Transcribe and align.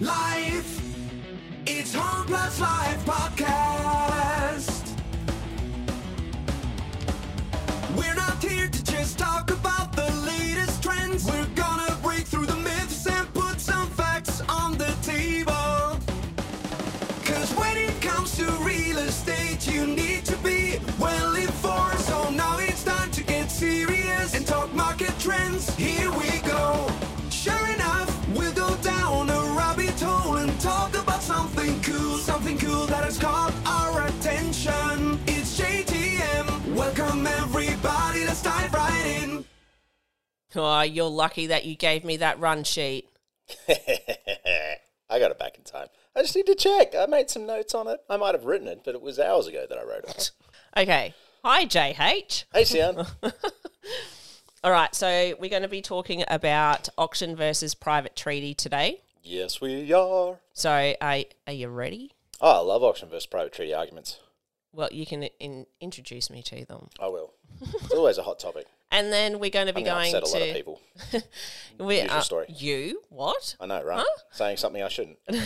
Live. 0.00 0.29
Something 32.30 32.58
cool, 32.58 32.86
that 32.86 33.02
has 33.02 33.18
caught 33.18 33.52
our 33.66 34.06
attention. 34.06 35.18
It's 35.26 35.60
JTM. 35.60 36.74
Welcome 36.76 37.26
everybody, 37.26 38.24
let's 38.24 38.40
dive 38.40 38.72
right 38.72 39.20
in. 39.20 39.44
Oh, 40.54 40.82
you're 40.82 41.10
lucky 41.10 41.48
that 41.48 41.64
you 41.64 41.74
gave 41.74 42.04
me 42.04 42.18
that 42.18 42.38
run 42.38 42.62
sheet. 42.62 43.08
I 43.68 45.18
got 45.18 45.32
it 45.32 45.40
back 45.40 45.58
in 45.58 45.64
time. 45.64 45.88
I 46.14 46.22
just 46.22 46.36
need 46.36 46.46
to 46.46 46.54
check. 46.54 46.94
I 46.94 47.06
made 47.06 47.30
some 47.30 47.46
notes 47.46 47.74
on 47.74 47.88
it. 47.88 47.98
I 48.08 48.16
might 48.16 48.36
have 48.36 48.44
written 48.44 48.68
it, 48.68 48.82
but 48.84 48.94
it 48.94 49.02
was 49.02 49.18
hours 49.18 49.48
ago 49.48 49.66
that 49.68 49.76
I 49.76 49.82
wrote 49.82 50.04
it. 50.04 50.30
Okay. 50.76 51.12
Hi, 51.44 51.66
JH. 51.66 52.44
hey, 52.54 52.62
Siarn. 52.62 53.10
All 54.64 54.70
right, 54.70 54.94
so 54.94 55.34
we're 55.40 55.50
going 55.50 55.62
to 55.62 55.68
be 55.68 55.82
talking 55.82 56.22
about 56.28 56.88
auction 56.96 57.34
versus 57.34 57.74
private 57.74 58.14
treaty 58.14 58.54
today. 58.54 59.00
yes, 59.24 59.60
we 59.60 59.92
are. 59.92 60.38
So, 60.52 60.94
are, 61.00 61.24
are 61.48 61.52
you 61.52 61.66
ready? 61.66 62.12
Oh, 62.40 62.60
I 62.60 62.60
love 62.60 62.82
auction 62.82 63.08
versus 63.08 63.26
private 63.26 63.52
treaty 63.52 63.74
arguments. 63.74 64.18
Well, 64.72 64.88
you 64.92 65.04
can 65.04 65.24
in, 65.24 65.66
introduce 65.80 66.30
me 66.30 66.42
to 66.44 66.64
them. 66.64 66.88
I 67.00 67.08
will. 67.08 67.32
It's 67.60 67.92
always 67.92 68.18
a 68.18 68.22
hot 68.22 68.38
topic. 68.38 68.66
And 68.92 69.12
then 69.12 69.38
we're 69.38 69.50
going 69.50 69.68
to 69.68 69.72
be 69.72 69.82
I'm 69.82 69.86
going 69.86 70.10
to 70.10 70.18
upset 70.18 70.40
a 70.40 70.40
lot 70.40 70.48
of 70.48 70.56
people. 70.56 70.80
we, 71.78 72.00
Usual 72.00 72.22
story. 72.22 72.46
You? 72.48 73.00
What? 73.08 73.54
I 73.60 73.66
know, 73.66 73.84
right? 73.84 74.04
Saying 74.32 74.56
something 74.56 74.82
I 74.82 74.88
shouldn't. 74.88 75.20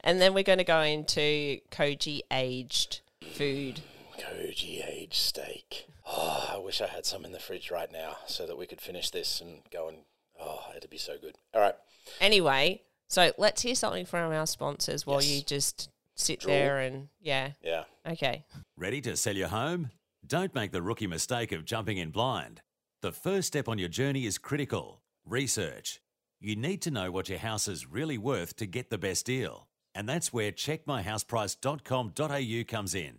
And 0.00 0.20
then 0.20 0.34
we're 0.34 0.42
going 0.42 0.58
to 0.58 0.64
go 0.64 0.80
into 0.80 1.60
Koji 1.70 2.22
aged 2.30 3.00
food. 3.32 3.80
Koji 4.18 4.84
aged 4.84 5.14
steak. 5.14 5.86
Oh, 6.06 6.50
I 6.54 6.58
wish 6.58 6.80
I 6.80 6.86
had 6.86 7.06
some 7.06 7.24
in 7.24 7.32
the 7.32 7.38
fridge 7.38 7.70
right 7.70 7.90
now 7.90 8.16
so 8.26 8.46
that 8.46 8.58
we 8.58 8.66
could 8.66 8.80
finish 8.80 9.10
this 9.10 9.40
and 9.40 9.60
go 9.70 9.88
and. 9.88 9.98
Oh, 10.40 10.64
it'd 10.76 10.90
be 10.90 10.98
so 10.98 11.16
good. 11.20 11.36
All 11.54 11.60
right. 11.60 11.76
Anyway, 12.20 12.82
so 13.12 13.30
let's 13.36 13.60
hear 13.60 13.74
something 13.74 14.06
from 14.06 14.32
our 14.32 14.46
sponsors 14.46 15.06
while 15.06 15.20
Yes. 15.20 15.30
you 15.30 15.42
just 15.42 15.90
sit 16.14 16.40
Draw. 16.40 16.50
there 16.52 16.78
and, 16.80 17.08
yeah. 17.20 17.52
Yeah. 17.62 17.84
Okay. 18.06 18.44
Ready 18.76 19.00
to 19.02 19.16
sell 19.16 19.36
your 19.36 19.48
home? 19.48 19.90
Don't 20.26 20.54
make 20.54 20.72
the 20.72 20.80
rookie 20.82 21.06
mistake 21.06 21.52
of 21.52 21.64
jumping 21.66 21.98
in 21.98 22.10
blind. 22.10 22.62
The 23.02 23.12
first 23.12 23.48
step 23.48 23.68
on 23.68 23.78
your 23.78 23.88
journey 23.90 24.24
is 24.24 24.38
critical 24.38 25.02
research. 25.26 26.00
You 26.40 26.56
need 26.56 26.80
to 26.82 26.90
know 26.90 27.10
what 27.10 27.28
your 27.28 27.38
house 27.38 27.68
is 27.68 27.86
really 27.86 28.16
worth 28.18 28.56
to 28.56 28.66
get 28.66 28.88
the 28.90 28.98
best 28.98 29.26
deal. 29.26 29.68
And 29.94 30.08
that's 30.08 30.32
where 30.32 30.50
checkmyhouseprice.com.au 30.52 32.64
comes 32.66 32.94
in. 32.94 33.18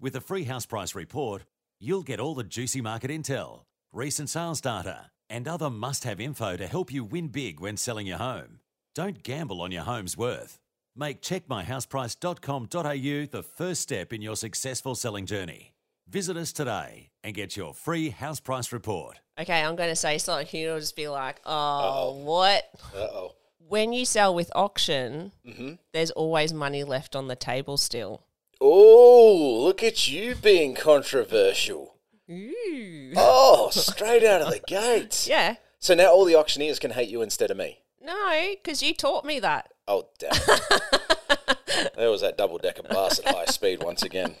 With 0.00 0.16
a 0.16 0.20
free 0.20 0.44
house 0.44 0.66
price 0.66 0.94
report, 0.94 1.44
you'll 1.80 2.02
get 2.02 2.20
all 2.20 2.34
the 2.34 2.44
juicy 2.44 2.80
market 2.80 3.10
intel, 3.10 3.62
recent 3.92 4.30
sales 4.30 4.60
data, 4.60 5.10
and 5.30 5.46
other 5.46 5.70
must 5.70 6.04
have 6.04 6.20
info 6.20 6.56
to 6.56 6.66
help 6.66 6.92
you 6.92 7.04
win 7.04 7.28
big 7.28 7.60
when 7.60 7.76
selling 7.76 8.06
your 8.06 8.18
home. 8.18 8.60
Don't 8.98 9.22
gamble 9.22 9.62
on 9.62 9.70
your 9.70 9.84
home's 9.84 10.16
worth. 10.16 10.58
Make 10.96 11.22
checkmyhouseprice.com.au 11.22 13.26
the 13.30 13.44
first 13.44 13.80
step 13.80 14.12
in 14.12 14.20
your 14.22 14.34
successful 14.34 14.96
selling 14.96 15.24
journey. 15.24 15.72
Visit 16.08 16.36
us 16.36 16.52
today 16.52 17.10
and 17.22 17.32
get 17.32 17.56
your 17.56 17.72
free 17.74 18.10
house 18.10 18.40
price 18.40 18.72
report. 18.72 19.20
Okay, 19.40 19.62
I'm 19.62 19.76
going 19.76 19.90
to 19.90 19.94
say 19.94 20.18
something. 20.18 20.48
You'll 20.50 20.80
just 20.80 20.96
be 20.96 21.06
like, 21.06 21.40
oh, 21.46 22.14
what? 22.24 22.64
Uh 22.92 22.98
oh. 22.98 23.34
When 23.68 23.92
you 23.92 24.04
sell 24.04 24.34
with 24.34 24.50
auction, 24.56 25.30
Mm-hmm. 25.46 25.74
there's 25.92 26.10
always 26.10 26.52
money 26.52 26.82
left 26.82 27.14
on 27.14 27.28
the 27.28 27.36
table 27.36 27.76
still. 27.76 28.24
Oh, 28.60 29.60
look 29.62 29.84
at 29.84 30.08
you 30.08 30.34
being 30.34 30.74
controversial. 30.74 31.94
Ooh. 32.28 33.12
Oh, 33.16 33.70
straight 33.72 34.24
out 34.24 34.42
of 34.42 34.50
the 34.50 34.58
gates. 34.66 35.28
Yeah. 35.28 35.54
So 35.78 35.94
now 35.94 36.08
all 36.10 36.24
the 36.24 36.34
auctioneers 36.34 36.80
can 36.80 36.90
hate 36.90 37.10
you 37.10 37.22
instead 37.22 37.52
of 37.52 37.56
me. 37.56 37.82
No, 38.08 38.54
because 38.54 38.82
you 38.82 38.94
taught 38.94 39.26
me 39.26 39.38
that. 39.40 39.68
Oh, 39.86 40.08
damn. 40.18 40.32
there 41.94 42.10
was 42.10 42.22
that 42.22 42.38
double 42.38 42.56
decker 42.56 42.82
bus 42.82 43.18
at 43.18 43.34
high 43.34 43.44
speed 43.44 43.82
once 43.82 44.02
again. 44.02 44.36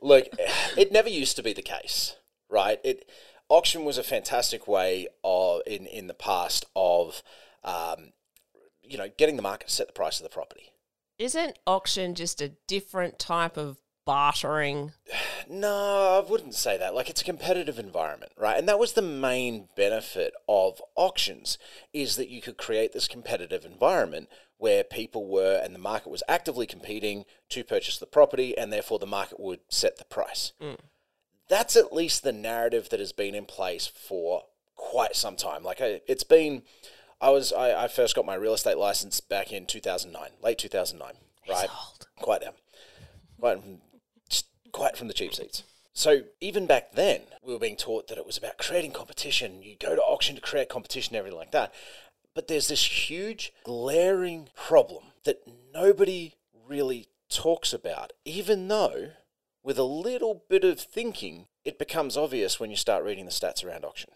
Look, 0.00 0.28
it 0.76 0.92
never 0.92 1.08
used 1.08 1.34
to 1.34 1.42
be 1.42 1.52
the 1.52 1.62
case, 1.62 2.14
right? 2.48 2.78
It 2.84 3.10
auction 3.48 3.84
was 3.84 3.98
a 3.98 4.04
fantastic 4.04 4.68
way 4.68 5.08
of 5.24 5.62
in 5.66 5.86
in 5.86 6.06
the 6.06 6.14
past 6.14 6.64
of, 6.76 7.24
um, 7.64 8.12
you 8.82 8.96
know, 8.96 9.10
getting 9.18 9.34
the 9.34 9.42
market 9.42 9.66
to 9.66 9.74
set 9.74 9.88
the 9.88 9.92
price 9.92 10.20
of 10.20 10.22
the 10.22 10.30
property. 10.30 10.72
Isn't 11.18 11.58
auction 11.66 12.14
just 12.14 12.40
a 12.40 12.52
different 12.68 13.18
type 13.18 13.56
of 13.56 13.78
bartering? 14.06 14.92
No, 15.48 16.22
I 16.24 16.30
wouldn't 16.30 16.54
say 16.54 16.78
that. 16.78 16.94
Like 16.94 17.10
it's 17.10 17.20
a 17.20 17.24
competitive 17.24 17.78
environment, 17.78 18.32
right? 18.38 18.56
And 18.56 18.68
that 18.68 18.78
was 18.78 18.94
the 18.94 19.02
main 19.02 19.68
benefit 19.76 20.32
of 20.48 20.80
auctions 20.94 21.58
is 21.92 22.16
that 22.16 22.30
you 22.30 22.40
could 22.40 22.56
create 22.56 22.92
this 22.92 23.08
competitive 23.08 23.64
environment 23.64 24.28
where 24.58 24.82
people 24.82 25.28
were 25.28 25.60
and 25.62 25.74
the 25.74 25.78
market 25.78 26.08
was 26.08 26.22
actively 26.28 26.66
competing 26.66 27.26
to 27.50 27.62
purchase 27.62 27.98
the 27.98 28.06
property 28.06 28.56
and 28.56 28.72
therefore 28.72 28.98
the 28.98 29.06
market 29.06 29.38
would 29.38 29.60
set 29.68 29.98
the 29.98 30.04
price. 30.04 30.52
Mm. 30.62 30.78
That's 31.48 31.76
at 31.76 31.92
least 31.92 32.22
the 32.22 32.32
narrative 32.32 32.88
that 32.88 33.00
has 33.00 33.12
been 33.12 33.34
in 33.34 33.44
place 33.44 33.86
for 33.86 34.44
quite 34.74 35.14
some 35.14 35.36
time. 35.36 35.62
Like 35.62 35.80
I, 35.80 36.00
it's 36.06 36.24
been 36.24 36.62
I 37.20 37.30
was 37.30 37.52
I, 37.52 37.84
I 37.84 37.88
first 37.88 38.14
got 38.14 38.26
my 38.26 38.34
real 38.34 38.54
estate 38.54 38.78
license 38.78 39.20
back 39.20 39.52
in 39.52 39.66
2009, 39.66 40.30
late 40.42 40.58
2009, 40.58 41.14
right? 41.48 41.68
Quite 42.18 42.42
down. 42.42 42.52
Quite 43.38 43.62
quite 44.76 44.96
from 44.96 45.08
the 45.08 45.14
cheap 45.14 45.34
seats. 45.34 45.62
So 45.94 46.24
even 46.38 46.66
back 46.66 46.92
then, 46.92 47.22
we 47.42 47.54
were 47.54 47.58
being 47.58 47.76
taught 47.76 48.08
that 48.08 48.18
it 48.18 48.26
was 48.26 48.36
about 48.36 48.58
creating 48.58 48.92
competition. 48.92 49.62
You 49.62 49.74
go 49.80 49.96
to 49.96 50.02
auction 50.02 50.34
to 50.34 50.42
create 50.42 50.68
competition, 50.68 51.16
everything 51.16 51.38
like 51.38 51.52
that. 51.52 51.72
But 52.34 52.46
there's 52.46 52.68
this 52.68 53.08
huge, 53.08 53.54
glaring 53.64 54.50
problem 54.54 55.04
that 55.24 55.40
nobody 55.72 56.34
really 56.68 57.06
talks 57.30 57.72
about, 57.72 58.12
even 58.26 58.68
though, 58.68 59.12
with 59.62 59.78
a 59.78 59.84
little 59.84 60.42
bit 60.50 60.62
of 60.62 60.78
thinking, 60.78 61.46
it 61.64 61.78
becomes 61.78 62.18
obvious 62.18 62.60
when 62.60 62.68
you 62.68 62.76
start 62.76 63.02
reading 63.02 63.24
the 63.24 63.30
stats 63.30 63.64
around 63.64 63.86
auction 63.86 64.10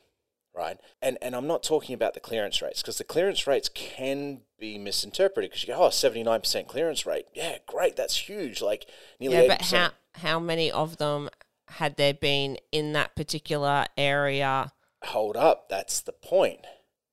right? 0.60 0.78
And 1.00 1.16
and 1.22 1.34
I'm 1.34 1.46
not 1.46 1.62
talking 1.62 1.94
about 1.94 2.14
the 2.14 2.20
clearance 2.20 2.60
rates 2.62 2.82
because 2.82 2.98
the 2.98 3.04
clearance 3.04 3.46
rates 3.46 3.70
can 3.72 4.42
be 4.58 4.78
misinterpreted 4.78 5.50
because 5.50 5.66
you 5.66 5.74
go, 5.74 5.82
oh, 5.84 5.88
79% 5.88 6.66
clearance 6.68 7.06
rate. 7.06 7.24
Yeah, 7.34 7.56
great, 7.66 7.96
that's 7.96 8.28
huge. 8.28 8.60
Like 8.60 8.84
nearly 9.18 9.36
Yeah, 9.46 9.56
80%. 9.56 9.58
but 9.58 9.62
how 9.62 9.90
how 10.16 10.38
many 10.38 10.70
of 10.70 10.98
them 10.98 11.30
had 11.68 11.96
there 11.96 12.14
been 12.14 12.58
in 12.70 12.92
that 12.92 13.16
particular 13.16 13.86
area? 13.96 14.72
Hold 15.04 15.36
up, 15.36 15.68
that's 15.70 16.00
the 16.02 16.12
point. 16.12 16.60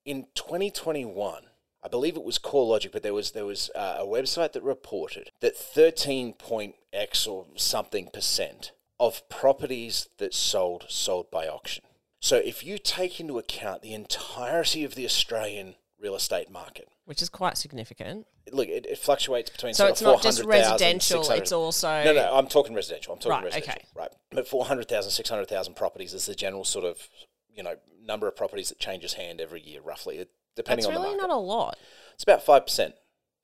In 0.03 0.27
2021, 0.35 1.43
I 1.83 1.87
believe 1.87 2.17
it 2.17 2.23
was 2.23 2.37
CoreLogic, 2.39 2.91
but 2.91 3.01
there 3.03 3.13
was 3.13 3.31
there 3.31 3.45
was 3.45 3.69
uh, 3.75 3.97
a 3.99 4.05
website 4.05 4.51
that 4.53 4.63
reported 4.63 5.31
that 5.39 5.55
13 5.55 6.33
point 6.33 6.75
X 6.91 7.25
or 7.25 7.45
something 7.55 8.09
percent 8.11 8.71
of 8.99 9.27
properties 9.29 10.09
that 10.17 10.33
sold 10.33 10.85
sold 10.89 11.31
by 11.31 11.47
auction. 11.47 11.85
So 12.27 12.35
if 12.35 12.61
you 12.61 12.77
take 12.77 13.21
into 13.21 13.37
account 13.39 13.81
the 13.83 13.93
entirety 13.93 14.83
of 14.83 14.95
the 14.95 15.05
Australian 15.05 15.75
real 15.97 16.13
estate 16.13 16.51
market, 16.51 16.89
Which 17.05 17.21
is 17.21 17.29
quite 17.29 17.57
significant. 17.57 18.27
look, 18.51 18.67
it, 18.67 18.85
it 18.85 18.97
fluctuates 18.97 19.49
between 19.49 19.73
So 19.73 19.87
it's 19.87 20.01
not 20.01 20.21
just 20.21 20.43
residential, 20.43 21.31
it's 21.31 21.53
also 21.53 22.03
no, 22.03 22.11
no. 22.11 22.35
I'm 22.35 22.47
talking 22.47 22.75
residential. 22.75 23.13
I'm 23.13 23.19
talking 23.19 23.31
Right, 23.31 23.43
residential. 23.45 23.71
okay. 23.75 23.85
Right, 23.95 24.11
but 24.31 24.45
400,000, 24.45 25.09
600,000 25.09 25.75
properties 25.75 26.13
is 26.13 26.25
the 26.25 26.35
general 26.35 26.65
sort 26.65 26.83
of 26.83 27.07
you 27.55 27.63
know 27.63 27.75
number 28.03 28.27
of 28.27 28.35
properties 28.35 28.67
that 28.69 28.77
changes 28.79 29.13
hand 29.13 29.39
every 29.39 29.61
year, 29.61 29.79
roughly, 29.81 30.17
it- 30.17 30.31
depending 30.57 30.83
That's 30.83 30.97
on 30.97 31.01
really 31.01 31.15
the 31.15 31.21
market. 31.21 31.29
not 31.29 31.37
a 31.37 31.39
lot. 31.39 31.77
It's 32.15 32.23
about 32.23 32.43
five 32.43 32.65
percent 32.65 32.95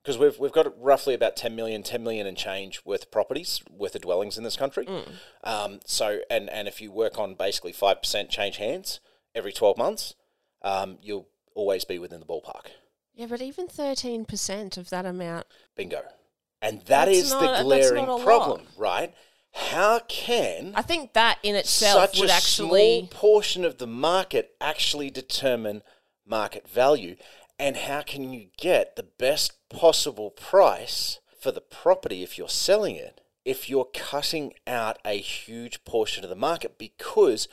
because 0.03 0.17
we've 0.17 0.37
we've 0.37 0.51
got 0.51 0.79
roughly 0.81 1.13
about 1.13 1.35
10 1.35 1.55
million, 1.55 1.81
10 1.81 2.03
million 2.03 2.27
and 2.27 2.37
change 2.37 2.81
worth 2.85 3.03
of 3.03 3.11
properties, 3.11 3.61
worth 3.69 3.95
of 3.95 4.01
dwellings 4.01 4.37
in 4.37 4.43
this 4.43 4.55
country. 4.57 4.85
Mm. 4.85 5.07
Um, 5.43 5.79
so 5.85 6.19
and 6.29 6.49
and 6.49 6.67
if 6.67 6.81
you 6.81 6.91
work 6.91 7.17
on 7.17 7.35
basically 7.35 7.71
five 7.71 8.01
percent 8.01 8.29
change 8.29 8.57
hands 8.57 8.99
every 9.33 9.53
12 9.53 9.77
months, 9.77 10.15
um, 10.61 10.97
you'll 11.01 11.27
always 11.55 11.85
be 11.85 11.99
within 11.99 12.19
the 12.19 12.25
ballpark. 12.25 12.67
Yeah, 13.13 13.27
but 13.27 13.41
even 13.41 13.67
thirteen 13.67 14.25
percent 14.25 14.77
of 14.77 14.89
that 14.89 15.05
amount. 15.05 15.47
Bingo. 15.75 16.01
And 16.61 16.79
that 16.81 17.05
That's 17.05 17.17
is 17.17 17.31
not- 17.31 17.57
the 17.57 17.63
glaring 17.63 18.05
a 18.05 18.15
lot. 18.15 18.23
problem, 18.23 18.61
right? 18.77 19.13
How 19.55 19.99
can 19.99 20.73
I 20.75 20.81
think 20.81 21.13
that 21.13 21.37
in 21.43 21.55
itself 21.55 22.09
such 22.11 22.19
would 22.19 22.29
a 22.29 22.33
actually 22.33 22.99
small 23.01 23.07
portion 23.07 23.63
of 23.63 23.77
the 23.77 23.85
market 23.85 24.55
actually 24.59 25.11
determine 25.11 25.83
market 26.25 26.67
value? 26.67 27.17
And 27.63 27.77
how 27.77 28.01
can 28.01 28.33
you 28.33 28.47
get 28.57 28.95
the 28.97 29.03
best 29.03 29.53
possible 29.69 30.29
price 30.29 31.19
for 31.39 31.49
the 31.51 31.61
property 31.61 32.21
if 32.21 32.37
you're 32.37 32.49
selling 32.49 32.95
it 32.97 33.21
if 33.45 33.69
you're 33.69 33.87
cutting 33.93 34.53
out 34.67 34.97
a 35.05 35.17
huge 35.17 35.83
portion 35.83 36.23
of 36.23 36.29
the 36.29 36.35
market 36.35 36.77
because 36.77 37.47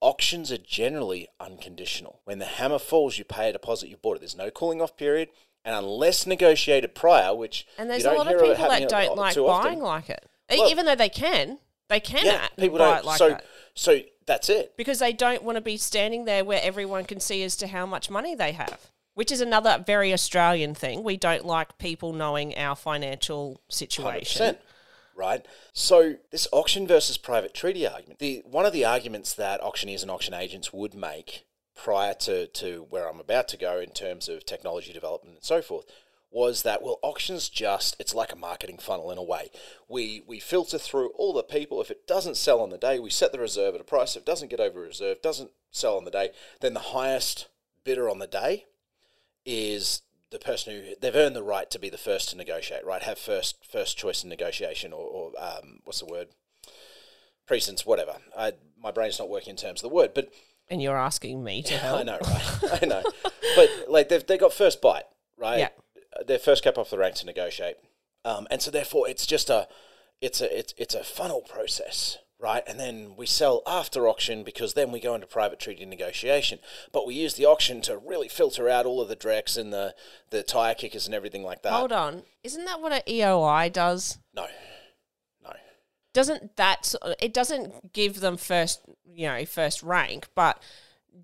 auctions 0.00 0.50
are 0.52 0.58
generally 0.58 1.28
unconditional. 1.40 2.20
When 2.24 2.38
the 2.38 2.44
hammer 2.44 2.78
falls, 2.78 3.18
you 3.18 3.24
pay 3.24 3.48
a 3.48 3.52
deposit, 3.52 3.88
you 3.88 3.96
bought 3.96 4.16
it. 4.16 4.20
There's 4.20 4.36
no 4.36 4.50
cooling 4.50 4.80
off 4.80 4.96
period, 4.96 5.28
and 5.64 5.74
unless 5.74 6.26
negotiated 6.26 6.94
prior, 6.94 7.34
which 7.34 7.66
And 7.78 7.90
there's 7.90 8.04
a 8.04 8.12
lot 8.12 8.32
of 8.32 8.40
people 8.40 8.54
that 8.56 8.88
don't 8.88 9.16
like 9.16 9.34
buying 9.36 9.46
often. 9.46 9.78
like 9.80 10.10
it. 10.10 10.24
Well- 10.50 10.70
Even 10.70 10.86
though 10.86 10.94
they 10.96 11.08
can, 11.08 11.58
they 11.88 12.00
can 12.00 12.24
Yeah, 12.24 12.46
people 12.56 12.78
buy 12.78 12.90
don't. 12.90 12.98
it 12.98 13.04
like 13.04 13.18
so, 13.18 13.28
that. 13.30 13.44
so 13.74 14.00
that's 14.26 14.48
it. 14.48 14.76
Because 14.76 14.98
they 15.00 15.12
don't 15.12 15.42
want 15.42 15.56
to 15.56 15.62
be 15.62 15.76
standing 15.76 16.24
there 16.24 16.44
where 16.44 16.60
everyone 16.62 17.04
can 17.04 17.18
see 17.20 17.42
as 17.42 17.56
to 17.56 17.66
how 17.66 17.84
much 17.86 18.10
money 18.10 18.34
they 18.36 18.52
have. 18.52 18.91
Which 19.14 19.30
is 19.30 19.40
another 19.40 19.82
very 19.86 20.12
Australian 20.12 20.74
thing. 20.74 21.02
We 21.02 21.16
don't 21.16 21.44
like 21.44 21.78
people 21.78 22.12
knowing 22.12 22.56
our 22.56 22.74
financial 22.74 23.60
situation. 23.68 24.54
100%, 24.54 24.58
right? 25.14 25.44
So 25.72 26.14
this 26.30 26.48
auction 26.50 26.86
versus 26.86 27.18
private 27.18 27.52
treaty 27.52 27.86
argument, 27.86 28.20
the 28.20 28.42
one 28.46 28.64
of 28.64 28.72
the 28.72 28.84
arguments 28.84 29.34
that 29.34 29.60
auctioneers 29.62 30.02
and 30.02 30.10
auction 30.10 30.32
agents 30.32 30.72
would 30.72 30.94
make 30.94 31.44
prior 31.74 32.14
to, 32.14 32.46
to 32.46 32.86
where 32.90 33.08
I'm 33.08 33.20
about 33.20 33.48
to 33.48 33.56
go 33.56 33.78
in 33.78 33.90
terms 33.90 34.28
of 34.28 34.46
technology 34.46 34.92
development 34.92 35.36
and 35.36 35.44
so 35.44 35.62
forth 35.62 35.86
was 36.32 36.62
that 36.62 36.82
well 36.82 36.98
auctions 37.02 37.48
just 37.48 37.94
it's 38.00 38.14
like 38.14 38.32
a 38.32 38.36
marketing 38.36 38.78
funnel 38.78 39.10
in 39.10 39.18
a 39.18 39.22
way 39.22 39.50
we 39.88 40.22
we 40.26 40.40
filter 40.40 40.78
through 40.78 41.10
all 41.10 41.34
the 41.34 41.42
people 41.42 41.80
if 41.80 41.90
it 41.90 42.06
doesn't 42.06 42.36
sell 42.36 42.60
on 42.60 42.70
the 42.70 42.78
day 42.78 42.98
we 42.98 43.10
set 43.10 43.32
the 43.32 43.38
reserve 43.38 43.74
at 43.74 43.80
a 43.80 43.84
price 43.84 44.16
if 44.16 44.22
it 44.22 44.26
doesn't 44.26 44.48
get 44.48 44.58
over 44.58 44.80
reserve 44.80 45.20
doesn't 45.22 45.50
sell 45.70 45.96
on 45.96 46.04
the 46.04 46.10
day 46.10 46.30
then 46.60 46.72
the 46.72 46.80
highest 46.80 47.48
bidder 47.84 48.08
on 48.08 48.18
the 48.18 48.26
day 48.26 48.64
is 49.44 50.02
the 50.30 50.38
person 50.38 50.74
who 50.74 50.94
they've 51.00 51.14
earned 51.14 51.36
the 51.36 51.42
right 51.42 51.70
to 51.70 51.78
be 51.78 51.90
the 51.90 51.98
first 51.98 52.30
to 52.30 52.36
negotiate, 52.36 52.84
right? 52.84 53.02
Have 53.02 53.18
first 53.18 53.58
first 53.70 53.96
choice 53.96 54.24
in 54.24 54.30
negotiation, 54.30 54.92
or, 54.92 55.06
or 55.06 55.32
um, 55.38 55.80
what's 55.84 56.00
the 56.00 56.06
word? 56.06 56.28
Precedence, 57.46 57.84
whatever. 57.84 58.16
I, 58.36 58.52
my 58.80 58.90
brain's 58.90 59.18
not 59.18 59.28
working 59.28 59.50
in 59.50 59.56
terms 59.56 59.82
of 59.82 59.90
the 59.90 59.94
word, 59.94 60.12
but 60.14 60.32
And 60.70 60.82
you're 60.82 60.96
asking 60.96 61.44
me 61.44 61.62
to 61.64 61.74
help. 61.74 62.00
I 62.00 62.02
know, 62.02 62.18
right? 62.24 62.82
I 62.82 62.86
know, 62.86 63.02
but 63.54 63.70
like 63.88 64.08
they've 64.08 64.26
they 64.26 64.38
got 64.38 64.52
first 64.52 64.80
bite, 64.80 65.04
right? 65.36 65.58
Yeah. 65.58 65.68
Their 66.26 66.38
first 66.38 66.64
cap 66.64 66.78
off 66.78 66.90
the 66.90 66.98
rank 66.98 67.16
to 67.16 67.26
negotiate, 67.26 67.76
um, 68.24 68.46
and 68.50 68.60
so 68.60 68.70
therefore 68.70 69.08
it's 69.08 69.26
just 69.26 69.50
a 69.50 69.68
it's 70.20 70.40
a 70.40 70.58
it's 70.58 70.74
it's 70.78 70.94
a 70.94 71.04
funnel 71.04 71.42
process, 71.42 72.18
right? 72.42 72.64
And 72.66 72.78
then 72.78 73.14
we 73.16 73.24
sell 73.24 73.62
after 73.66 74.08
auction 74.08 74.42
because 74.42 74.74
then 74.74 74.90
we 74.90 75.00
go 75.00 75.14
into 75.14 75.26
private 75.26 75.60
treaty 75.60 75.86
negotiation. 75.86 76.58
But 76.90 77.06
we 77.06 77.14
use 77.14 77.34
the 77.34 77.46
auction 77.46 77.80
to 77.82 77.96
really 77.96 78.28
filter 78.28 78.68
out 78.68 78.84
all 78.84 79.00
of 79.00 79.08
the 79.08 79.16
drex 79.16 79.56
and 79.56 79.72
the 79.72 79.94
the 80.30 80.42
tire 80.42 80.74
kickers 80.74 81.06
and 81.06 81.14
everything 81.14 81.44
like 81.44 81.62
that. 81.62 81.72
Hold 81.72 81.92
on. 81.92 82.24
Isn't 82.42 82.64
that 82.64 82.80
what 82.80 82.92
an 82.92 83.02
EOI 83.06 83.72
does? 83.72 84.18
No, 84.34 84.46
no. 85.42 85.52
Doesn't 86.12 86.56
that 86.56 86.94
it 87.20 87.32
doesn't 87.32 87.92
give 87.92 88.20
them 88.20 88.36
first, 88.36 88.82
you 89.14 89.28
know, 89.28 89.44
first 89.46 89.82
rank, 89.82 90.26
but 90.34 90.60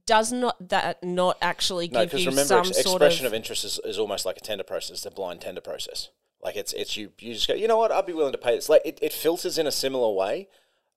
does 0.07 0.33
not 0.33 0.69
that 0.69 1.03
not 1.03 1.39
actually 1.41 1.89
No, 1.89 2.05
give 2.05 2.21
you 2.21 2.31
remember, 2.31 2.45
some 2.45 2.67
ex- 2.67 2.83
sort 2.83 3.03
expression 3.03 3.27
of, 3.27 3.33
of, 3.33 3.37
interest 3.37 3.65
is, 3.65 3.81
is 3.85 3.99
almost 3.99 4.25
like 4.25 4.37
a 4.37 4.41
tender 4.41 4.65
process. 4.65 4.99
It's 4.99 5.07
a 5.07 5.11
blind 5.11 5.41
tender 5.41 5.61
process. 5.61 6.11
Like 6.43 6.57
it's 6.57 6.73
it's 6.75 6.97
you 6.97 7.13
you 7.19 7.35
just 7.35 7.49
go, 7.49 7.55
you 7.55 7.67
know 7.67 7.79
what, 7.79 7.91
I'd 7.91 8.07
be 8.07 8.13
willing 8.13 8.33
to 8.33 8.39
pay 8.39 8.55
this. 8.55 8.69
Like 8.69 8.83
it, 8.85 8.99
it 9.03 9.13
filters 9.13 9.59
in 9.59 9.67
a 9.67 9.73
similar 9.73 10.13
way. 10.13 10.49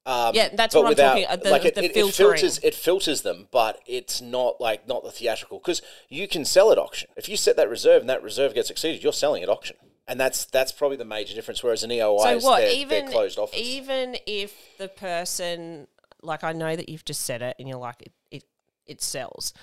Um, 0.05 0.33
Yeah, 0.33 0.49
that's 0.55 0.73
what 0.73 0.87
I'm 0.87 0.95
talking- 0.95 1.25
uh, 1.27 1.35
the- 1.35 1.51
like 1.51 1.65
it, 1.65 1.75
the 1.75 1.83
it, 1.83 1.95
it 1.95 2.13
filters 2.13 2.57
it 2.63 2.73
filters 2.73 3.21
them, 3.21 3.47
but 3.51 3.79
it's 3.85 4.19
not 4.21 4.59
like 4.59 4.87
not 4.87 5.03
the 5.03 5.11
theatrical 5.11 5.59
because 5.59 5.81
you 6.09 6.27
can 6.27 6.43
sell 6.43 6.71
at 6.71 6.77
auction. 6.79 7.09
If 7.15 7.29
you 7.29 7.37
set 7.37 7.55
that 7.57 7.69
reserve 7.69 8.01
and 8.01 8.09
that 8.09 8.23
reserve 8.23 8.53
gets 8.55 8.69
exceeded, 8.71 9.03
you're 9.03 9.13
selling 9.13 9.43
at 9.43 9.49
auction, 9.49 9.77
and 10.07 10.19
that's 10.19 10.45
that's 10.45 10.71
probably 10.71 10.97
the 10.97 11.05
major 11.05 11.35
difference. 11.35 11.61
Whereas 11.61 11.83
an 11.83 11.91
EOI, 11.91 12.23
so 12.23 12.35
is 12.37 12.43
what? 12.43 12.59
they're, 12.61 12.71
even 12.73 13.05
they're 13.05 13.11
closed 13.11 13.37
offers. 13.37 13.59
even 13.59 14.17
if 14.25 14.55
the 14.79 14.87
person, 14.87 15.87
like 16.23 16.43
I 16.43 16.51
know 16.53 16.75
that 16.75 16.89
you've 16.89 17.05
just 17.05 17.21
said 17.21 17.43
it, 17.43 17.55
and 17.59 17.67
you're 17.69 17.77
like 17.77 18.01
it, 18.01 18.11
it, 18.31 18.43
it 18.87 19.01
sells, 19.03 19.53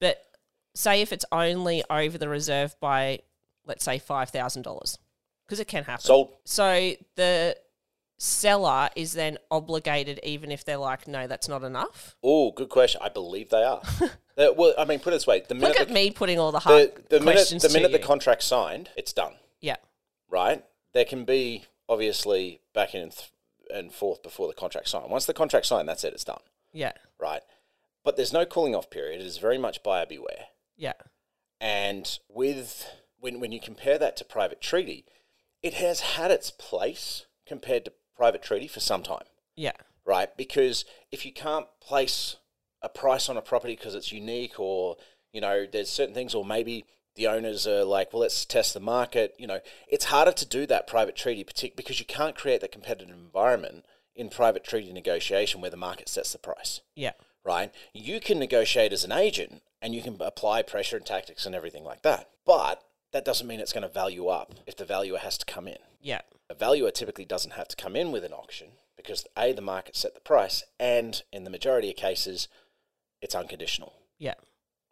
but 0.00 0.24
say 0.74 1.02
if 1.02 1.12
it's 1.12 1.26
only 1.30 1.84
over 1.90 2.16
the 2.16 2.30
reserve 2.30 2.74
by, 2.80 3.18
let's 3.66 3.84
say 3.84 3.98
five 3.98 4.30
thousand 4.30 4.62
dollars, 4.62 4.98
because 5.44 5.60
it 5.60 5.68
can 5.68 5.84
happen. 5.84 6.02
Sold. 6.04 6.32
So 6.46 6.94
the 7.16 7.56
seller 8.18 8.88
is 8.96 9.12
then 9.12 9.38
obligated, 9.50 10.20
even 10.22 10.50
if 10.50 10.64
they're 10.64 10.76
like, 10.76 11.06
no, 11.08 11.26
that's 11.26 11.48
not 11.48 11.62
enough. 11.64 12.16
Oh, 12.22 12.52
good 12.52 12.68
question. 12.68 13.00
I 13.04 13.08
believe 13.08 13.50
they 13.50 13.62
are. 13.64 13.82
Well, 14.34 14.72
I 14.78 14.86
mean, 14.86 14.98
put 14.98 15.10
it 15.12 15.16
this 15.16 15.26
way: 15.26 15.42
the 15.46 15.54
minute 15.54 15.68
Look 15.68 15.80
at 15.80 15.88
the, 15.88 15.94
me 15.94 16.10
putting 16.10 16.38
all 16.38 16.52
the 16.52 16.58
hard 16.60 16.94
the, 17.10 17.18
the 17.18 17.20
minute 17.20 17.34
questions 17.34 17.60
the 17.62 17.68
to 17.68 17.74
minute 17.74 17.92
the 17.92 17.98
you. 17.98 18.04
contract's 18.04 18.46
signed, 18.46 18.88
it's 18.96 19.12
done. 19.12 19.34
yeah, 19.60 19.76
right? 20.30 20.64
There 20.94 21.04
can 21.04 21.26
be 21.26 21.66
obviously 21.86 22.62
back 22.72 22.94
and 22.94 23.12
th- 23.12 23.30
and 23.72 23.92
forth 23.92 24.22
before 24.22 24.48
the 24.48 24.54
contract 24.54 24.88
signed. 24.88 25.10
Once 25.10 25.26
the 25.26 25.34
contract's 25.34 25.68
signed, 25.68 25.86
that's 25.86 26.02
it. 26.02 26.14
It's 26.14 26.24
done, 26.24 26.40
yeah, 26.72 26.92
right? 27.20 27.42
But 28.04 28.16
there's 28.16 28.32
no 28.32 28.46
cooling 28.46 28.74
off 28.74 28.88
period. 28.88 29.20
It 29.20 29.26
is 29.26 29.36
very 29.36 29.58
much 29.58 29.82
buyer 29.82 30.06
beware. 30.06 30.46
yeah, 30.78 30.94
And 31.60 32.18
with 32.30 32.86
when 33.20 33.38
when 33.38 33.52
you 33.52 33.60
compare 33.60 33.98
that 33.98 34.16
to 34.16 34.24
private 34.24 34.62
treaty, 34.62 35.04
it 35.62 35.74
has 35.74 36.00
had 36.00 36.30
its 36.30 36.50
place 36.50 37.26
compared 37.46 37.84
to 37.84 37.92
private 38.16 38.42
treaty 38.42 38.68
for 38.68 38.80
some 38.80 39.02
time, 39.02 39.24
yeah, 39.56 39.72
right? 40.04 40.34
Because 40.36 40.84
if 41.10 41.24
you 41.26 41.32
can't 41.32 41.66
place 41.80 42.36
a 42.82 42.88
price 42.88 43.28
on 43.28 43.36
a 43.36 43.42
property 43.42 43.76
because 43.76 43.94
it's 43.94 44.12
unique, 44.12 44.58
or 44.58 44.96
you 45.32 45.40
know, 45.40 45.66
there's 45.70 45.90
certain 45.90 46.14
things, 46.14 46.34
or 46.34 46.44
maybe 46.44 46.84
the 47.14 47.26
owners 47.26 47.66
are 47.66 47.84
like, 47.84 48.12
well, 48.12 48.22
let's 48.22 48.44
test 48.44 48.74
the 48.74 48.80
market. 48.80 49.34
You 49.38 49.46
know, 49.46 49.60
it's 49.88 50.06
harder 50.06 50.32
to 50.32 50.46
do 50.46 50.66
that 50.66 50.86
private 50.86 51.16
treaty, 51.16 51.44
partic- 51.44 51.76
because 51.76 52.00
you 52.00 52.06
can't 52.06 52.36
create 52.36 52.60
that 52.62 52.72
competitive 52.72 53.14
environment 53.14 53.84
in 54.14 54.28
private 54.28 54.64
treaty 54.64 54.92
negotiation 54.92 55.60
where 55.60 55.70
the 55.70 55.76
market 55.76 56.08
sets 56.08 56.32
the 56.32 56.38
price 56.38 56.80
yeah, 56.94 57.12
right? 57.44 57.72
You 57.94 58.20
can 58.20 58.38
negotiate 58.38 58.92
as 58.92 59.04
an 59.04 59.12
agent 59.12 59.62
and 59.80 59.94
you 59.94 60.02
can 60.02 60.16
apply 60.20 60.62
pressure 60.62 60.96
and 60.96 61.06
tactics 61.06 61.46
and 61.46 61.54
everything 61.54 61.84
like 61.84 62.02
that. 62.02 62.28
But 62.44 62.82
that 63.12 63.24
doesn't 63.24 63.46
mean 63.46 63.60
it's 63.60 63.72
going 63.72 63.82
to 63.82 63.88
value 63.88 64.26
up 64.26 64.54
if 64.66 64.76
the 64.76 64.84
valuer 64.84 65.18
has 65.18 65.38
to 65.38 65.46
come 65.46 65.68
in. 65.68 65.78
yeah, 66.00 66.22
A 66.50 66.54
valuer 66.54 66.90
typically 66.90 67.24
doesn't 67.24 67.52
have 67.52 67.68
to 67.68 67.76
come 67.76 67.94
in 67.94 68.10
with 68.10 68.24
an 68.24 68.32
auction 68.32 68.68
because 68.96 69.26
A, 69.36 69.52
the 69.52 69.60
market 69.62 69.96
set 69.96 70.14
the 70.14 70.20
price, 70.20 70.64
and 70.78 71.22
in 71.32 71.44
the 71.44 71.50
majority 71.50 71.90
of 71.90 71.96
cases, 71.96 72.48
it's 73.20 73.34
unconditional, 73.34 73.94
yeah. 74.18 74.34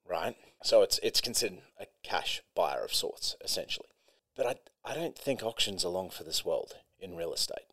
right? 0.08 0.36
So 0.62 0.82
it's 0.82 1.00
it's 1.02 1.20
considered 1.20 1.60
a 1.78 1.86
cash 2.02 2.42
buyer 2.54 2.84
of 2.84 2.94
sorts, 2.94 3.36
essentially. 3.42 3.88
But 4.36 4.46
I, 4.46 4.90
I 4.90 4.94
don't 4.94 5.16
think 5.16 5.42
auctions 5.42 5.84
are 5.84 5.88
long 5.88 6.10
for 6.10 6.24
this 6.24 6.44
world 6.44 6.74
in 6.98 7.16
real 7.16 7.32
estate. 7.32 7.66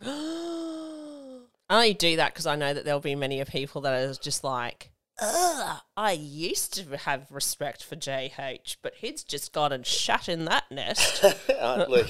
I 0.02 1.74
only 1.76 1.94
do 1.94 2.16
that 2.16 2.32
because 2.32 2.46
I 2.46 2.56
know 2.56 2.72
that 2.72 2.84
there'll 2.84 3.00
be 3.00 3.14
many 3.14 3.40
of 3.40 3.48
people 3.48 3.82
that 3.82 3.92
are 3.92 4.14
just 4.14 4.42
like, 4.42 4.90
Ugh, 5.20 5.80
I 5.96 6.12
used 6.12 6.74
to 6.74 6.96
have 6.98 7.26
respect 7.30 7.82
for 7.82 7.96
JH, 7.96 8.76
but 8.82 8.94
he's 8.96 9.24
just 9.24 9.52
gone 9.52 9.72
and 9.72 9.84
shut 9.84 10.28
in 10.28 10.44
that 10.46 10.70
nest. 10.70 11.24
Uh, 11.58 11.84
look, 11.88 12.06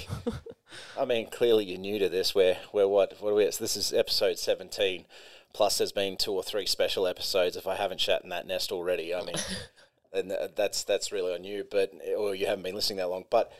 I 0.98 1.06
mean, 1.06 1.30
clearly 1.30 1.64
you're 1.64 1.78
new 1.78 1.98
to 1.98 2.10
this. 2.10 2.34
Where, 2.34 2.58
where, 2.70 2.86
what, 2.86 3.14
what 3.18 3.30
are 3.30 3.34
we? 3.34 3.44
This 3.44 3.76
is 3.76 3.94
episode 3.94 4.38
17. 4.38 5.06
Plus, 5.54 5.78
there's 5.78 5.92
been 5.92 6.16
two 6.16 6.32
or 6.32 6.42
three 6.42 6.66
special 6.66 7.06
episodes. 7.06 7.56
If 7.56 7.66
I 7.66 7.76
haven't 7.76 8.00
shut 8.00 8.22
in 8.22 8.28
that 8.28 8.46
nest 8.46 8.70
already, 8.70 9.14
I 9.14 9.22
mean, 9.24 9.36
and 10.12 10.32
that's 10.54 10.84
that's 10.84 11.10
really 11.10 11.34
on 11.34 11.44
you. 11.44 11.64
But 11.68 11.92
or 12.16 12.34
you 12.34 12.46
haven't 12.46 12.64
been 12.64 12.74
listening 12.74 12.98
that 12.98 13.08
long. 13.08 13.24
But 13.30 13.50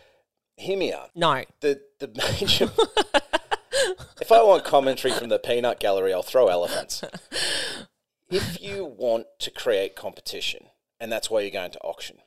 hear 0.57 0.77
me 0.77 0.93
out. 0.93 1.11
no. 1.15 1.45
The 1.61 1.81
the 1.99 2.09
major. 2.09 2.71
if 4.21 4.31
I 4.31 4.43
want 4.43 4.65
commentary 4.65 5.15
from 5.15 5.31
the 5.31 5.39
peanut 5.39 5.81
gallery, 5.81 6.13
I'll 6.13 6.23
throw 6.23 6.49
elephants. 6.49 7.03
If 8.31 8.61
you 8.61 8.85
want 8.85 9.27
to 9.41 9.51
create 9.51 9.97
competition, 9.97 10.67
and 11.01 11.11
that's 11.11 11.31
why 11.31 11.41
you're 11.41 11.51
going 11.51 11.71
to 11.73 11.81
auction, 11.81 12.19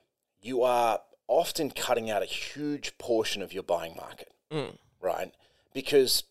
you 0.42 0.64
are 0.64 1.02
often 1.28 1.72
cutting 1.72 2.10
out 2.10 2.24
a 2.24 2.26
huge 2.26 2.98
portion 2.98 3.42
of 3.42 3.54
your 3.54 3.64
buying 3.64 3.96
market, 3.96 4.34
mm. 4.52 4.76
right? 5.00 5.34
Because 5.74 6.24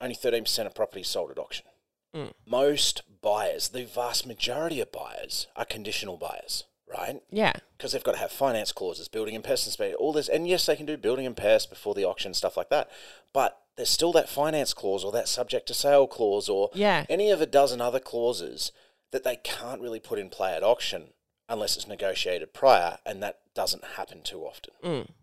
only 0.00 0.14
13% 0.14 0.66
of 0.66 0.74
properties 0.74 1.08
sold 1.08 1.30
at 1.30 1.38
auction. 1.38 1.66
Mm. 2.14 2.32
Most 2.46 3.02
buyers, 3.20 3.68
the 3.68 3.84
vast 3.84 4.26
majority 4.26 4.80
of 4.80 4.92
buyers, 4.92 5.46
are 5.56 5.64
conditional 5.64 6.16
buyers, 6.16 6.64
right? 6.90 7.20
Yeah. 7.30 7.54
because 7.76 7.92
they've 7.92 8.04
got 8.04 8.12
to 8.12 8.18
have 8.18 8.32
finance 8.32 8.72
clauses, 8.72 9.08
building 9.08 9.34
and 9.34 9.44
pest 9.44 9.66
inspection, 9.66 9.96
all 9.96 10.12
this. 10.12 10.28
And 10.28 10.48
yes, 10.48 10.66
they 10.66 10.76
can 10.76 10.86
do 10.86 10.96
building 10.96 11.26
and 11.26 11.36
pest 11.36 11.68
before 11.68 11.94
the 11.94 12.04
auction, 12.04 12.32
stuff 12.32 12.56
like 12.56 12.70
that. 12.70 12.88
But 13.32 13.58
there's 13.76 13.90
still 13.90 14.12
that 14.12 14.28
finance 14.28 14.72
clause 14.72 15.04
or 15.04 15.12
that 15.12 15.28
subject 15.28 15.66
to 15.68 15.74
sale 15.74 16.06
clause 16.06 16.48
or 16.48 16.70
Yeah. 16.72 17.04
any 17.10 17.30
of 17.30 17.40
a 17.42 17.46
dozen 17.46 17.80
other 17.82 18.00
clauses 18.00 18.72
that 19.16 19.24
they 19.24 19.36
can't 19.36 19.80
really 19.80 19.98
put 19.98 20.18
in 20.18 20.28
play 20.28 20.54
at 20.54 20.62
auction 20.62 21.14
unless 21.48 21.74
it's 21.76 21.88
negotiated 21.88 22.52
prior, 22.52 22.98
and 23.06 23.22
that 23.22 23.38
doesn't 23.54 23.82
happen 23.96 24.20
too 24.22 24.40
often, 24.42 24.74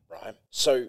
right? 0.10 0.36
So 0.50 0.88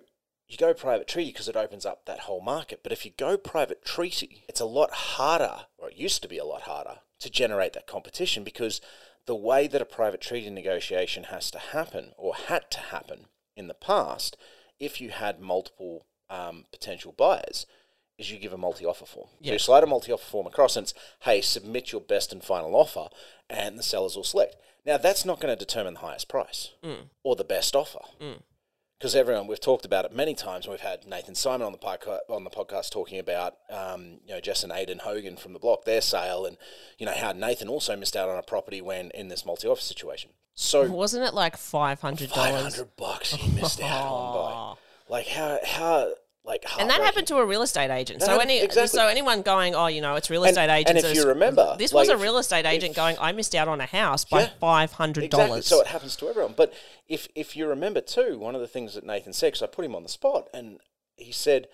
you 0.48 0.56
go 0.56 0.72
private 0.72 1.06
treaty 1.06 1.32
because 1.32 1.48
it 1.48 1.56
opens 1.56 1.84
up 1.84 2.06
that 2.06 2.20
whole 2.20 2.40
market. 2.40 2.80
But 2.82 2.92
if 2.92 3.04
you 3.04 3.10
go 3.18 3.36
private 3.36 3.84
treaty, 3.84 4.44
it's 4.48 4.60
a 4.60 4.64
lot 4.64 4.90
harder, 4.92 5.66
or 5.76 5.90
it 5.90 5.96
used 5.96 6.22
to 6.22 6.28
be 6.28 6.38
a 6.38 6.46
lot 6.46 6.62
harder, 6.62 7.00
to 7.20 7.28
generate 7.28 7.74
that 7.74 7.86
competition 7.86 8.42
because 8.42 8.80
the 9.26 9.34
way 9.34 9.66
that 9.66 9.82
a 9.82 9.86
private 9.86 10.22
treaty 10.22 10.48
negotiation 10.48 11.24
has 11.24 11.50
to 11.50 11.58
happen 11.58 12.12
or 12.16 12.34
had 12.34 12.70
to 12.70 12.80
happen 12.80 13.26
in 13.54 13.68
the 13.68 13.74
past, 13.74 14.36
if 14.80 14.98
you 15.00 15.10
had 15.10 15.40
multiple 15.40 16.06
um, 16.30 16.64
potential 16.72 17.12
buyers, 17.12 17.66
is 18.18 18.30
you 18.30 18.38
give 18.38 18.52
a 18.52 18.56
multi 18.58 18.84
offer 18.86 19.06
form. 19.06 19.28
So 19.42 19.52
you 19.52 19.58
slide 19.58 19.82
a 19.82 19.86
multi 19.86 20.12
offer 20.12 20.24
form 20.24 20.46
across 20.46 20.76
and 20.76 20.84
it's, 20.84 20.94
hey, 21.20 21.40
submit 21.40 21.92
your 21.92 22.00
best 22.00 22.32
and 22.32 22.42
final 22.42 22.74
offer, 22.76 23.08
and 23.50 23.78
the 23.78 23.82
sellers 23.82 24.16
will 24.16 24.24
select. 24.24 24.56
Now, 24.86 24.98
that's 24.98 25.24
not 25.24 25.40
going 25.40 25.56
to 25.56 25.58
determine 25.58 25.94
the 25.94 26.00
highest 26.00 26.28
price 26.28 26.70
or 27.22 27.36
the 27.36 27.44
best 27.44 27.74
offer. 27.74 28.00
Because 28.98 29.16
everyone, 29.16 29.46
we've 29.46 29.60
talked 29.60 29.84
about 29.84 30.04
it 30.04 30.12
many 30.14 30.34
times. 30.34 30.68
We've 30.68 30.80
had 30.80 31.06
Nathan 31.06 31.34
Simon 31.34 31.66
on 31.66 31.72
the 31.72 31.78
podcast, 31.78 32.20
on 32.30 32.44
the 32.44 32.50
podcast 32.50 32.90
talking 32.90 33.18
about, 33.18 33.56
um, 33.70 34.20
you 34.26 34.34
know, 34.34 34.40
Jess 34.40 34.62
and 34.62 34.72
Aidan 34.72 35.00
Hogan 35.00 35.36
from 35.36 35.52
the 35.52 35.58
block, 35.58 35.84
their 35.84 36.00
sale, 36.00 36.46
and 36.46 36.56
you 36.98 37.04
know 37.06 37.12
how 37.12 37.32
Nathan 37.32 37.68
also 37.68 37.96
missed 37.96 38.14
out 38.16 38.28
on 38.28 38.38
a 38.38 38.42
property 38.42 38.80
when 38.80 39.10
in 39.10 39.28
this 39.28 39.44
multi-offer 39.44 39.80
situation. 39.82 40.30
So 40.54 40.88
Wasn't 40.90 41.24
it 41.24 41.34
like 41.34 41.56
five 41.56 42.00
hundred 42.00 42.30
five 42.30 42.54
dollars? 42.54 42.74
hundred 42.76 42.96
bucks 42.96 43.32
he 43.34 43.50
missed 43.50 43.82
out 43.82 44.06
on 44.06 44.34
by, 44.34 44.80
like 45.12 45.26
how 45.26 45.58
how 45.64 46.12
like 46.44 46.64
And 46.78 46.90
that 46.90 47.00
happened 47.00 47.26
to 47.28 47.36
a 47.38 47.44
real 47.46 47.62
estate 47.62 47.90
agent. 47.90 48.20
That 48.20 48.26
so 48.26 48.32
happened- 48.32 48.50
any 48.50 48.60
exactly. 48.60 48.98
so 48.98 49.06
anyone 49.08 49.42
going, 49.42 49.74
oh, 49.74 49.86
you 49.86 50.00
know, 50.02 50.14
it's 50.14 50.28
real 50.28 50.44
estate 50.44 50.62
and 50.68 50.70
agents. 50.72 51.02
And 51.04 51.12
if 51.12 51.16
you 51.16 51.26
remember, 51.28 51.74
this 51.78 51.92
like, 51.92 52.02
was 52.02 52.08
a 52.10 52.16
real 52.22 52.36
estate 52.38 52.66
agent 52.66 52.90
if- 52.90 52.96
going, 52.96 53.16
I 53.18 53.32
missed 53.32 53.54
out 53.54 53.66
on 53.68 53.80
a 53.80 53.86
house 53.86 54.24
by 54.24 54.42
Yeah. 54.42 54.50
five 54.60 54.92
hundred 54.92 55.24
Exactly. 55.24 55.48
dollars. 55.48 55.66
So 55.66 55.80
it 55.80 55.86
happens 55.88 56.16
to 56.16 56.28
everyone. 56.28 56.52
But 56.56 56.72
if 57.08 57.28
if 57.34 57.56
you 57.56 57.66
remember 57.66 58.00
too, 58.00 58.38
one 58.38 58.54
of 58.54 58.60
the 58.60 58.68
things 58.68 58.94
that 58.94 59.04
Nathan 59.04 59.32
said, 59.32 59.48
because 59.52 59.62
I 59.62 59.66
put 59.66 59.84
him 59.84 59.94
on 59.94 60.02
the 60.02 60.08
spot, 60.08 60.48
and 60.52 60.80
he 61.16 61.32
said 61.32 61.68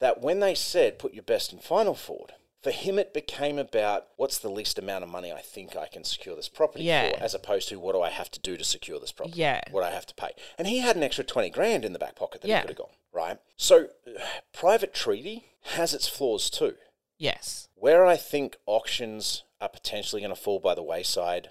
that 0.00 0.20
when 0.20 0.40
they 0.40 0.54
said 0.54 0.98
put 0.98 1.14
your 1.14 1.22
best 1.24 1.52
and 1.52 1.62
final 1.62 1.94
forward, 1.94 2.32
for 2.62 2.70
him 2.70 2.98
it 2.98 3.12
became 3.12 3.58
about 3.58 4.06
what's 4.16 4.38
the 4.38 4.48
least 4.50 4.78
amount 4.78 5.02
of 5.04 5.10
money 5.10 5.32
I 5.32 5.40
think 5.40 5.76
I 5.76 5.86
can 5.88 6.04
secure 6.04 6.36
this 6.36 6.48
property 6.48 6.84
Yeah. 6.84 7.10
for, 7.10 7.22
as 7.22 7.34
opposed 7.34 7.68
to 7.70 7.80
what 7.80 7.92
do 7.94 8.00
I 8.02 8.10
have 8.10 8.30
to 8.32 8.40
do 8.40 8.56
to 8.56 8.64
secure 8.64 9.00
this 9.00 9.12
property? 9.12 9.38
Yeah. 9.40 9.60
What 9.70 9.82
I 9.84 9.90
have 9.90 10.06
to 10.06 10.14
pay. 10.14 10.30
And 10.58 10.68
he 10.68 10.78
had 10.78 10.96
an 10.96 11.02
extra 11.02 11.24
twenty 11.24 11.50
grand 11.50 11.84
in 11.84 11.92
the 11.92 11.98
back 11.98 12.14
pocket 12.16 12.40
that 12.42 12.48
Yeah. 12.48 12.56
he 12.58 12.60
could 12.62 12.70
have 12.70 12.78
gone. 12.78 12.96
Right. 13.12 13.38
So 13.56 13.88
private 14.52 14.94
treaty 14.94 15.46
has 15.76 15.92
its 15.94 16.08
flaws 16.08 16.50
too. 16.50 16.76
yes. 17.18 17.68
Where 17.74 18.06
I 18.06 18.16
think 18.16 18.56
auctions 18.66 19.42
are 19.60 19.68
potentially 19.68 20.22
going 20.22 20.34
to 20.34 20.40
fall 20.40 20.60
by 20.60 20.74
the 20.74 20.82
wayside 20.84 21.50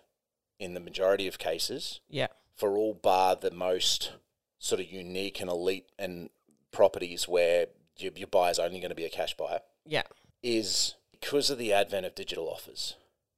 in 0.60 0.74
the 0.74 0.80
majority 0.80 1.28
of 1.28 1.38
cases 1.40 2.00
Yeah. 2.10 2.28
for 2.56 2.78
all 2.78 2.94
bar 2.94 3.36
the 3.36 3.52
most 3.52 4.14
sort 4.60 4.80
of 4.80 4.90
unique 4.92 5.42
and 5.42 5.50
elite 5.50 5.88
and 6.00 6.30
properties 6.72 7.28
where 7.28 7.68
your, 7.98 8.12
your 8.16 8.28
buyer's 8.28 8.60
only 8.60 8.80
going 8.80 8.90
to 8.90 8.96
be 8.96 9.04
a 9.06 9.10
cash 9.10 9.36
buyer 9.36 9.60
Yeah. 9.86 10.04
is 10.44 10.96
because 11.22 11.50
of 11.50 11.58
the 11.58 11.72
advent 11.72 12.06
of 12.06 12.16
digital 12.16 12.50
offers. 12.50 12.96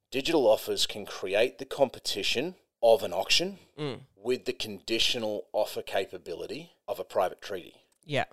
Digital 0.10 0.48
offers 0.48 0.86
can 0.88 1.06
create 1.06 1.58
the 1.60 1.66
competition 1.66 2.56
of 2.82 3.04
an 3.04 3.13
auction 3.13 3.60
Mm. 3.78 4.02
with 4.16 4.46
the 4.46 4.54
conditional 4.54 5.48
offer 5.54 5.82
capability 5.82 6.72
of 6.88 7.00
a 7.00 7.04
private 7.04 7.42
treaty. 7.42 7.84
Yeah. 8.06 8.25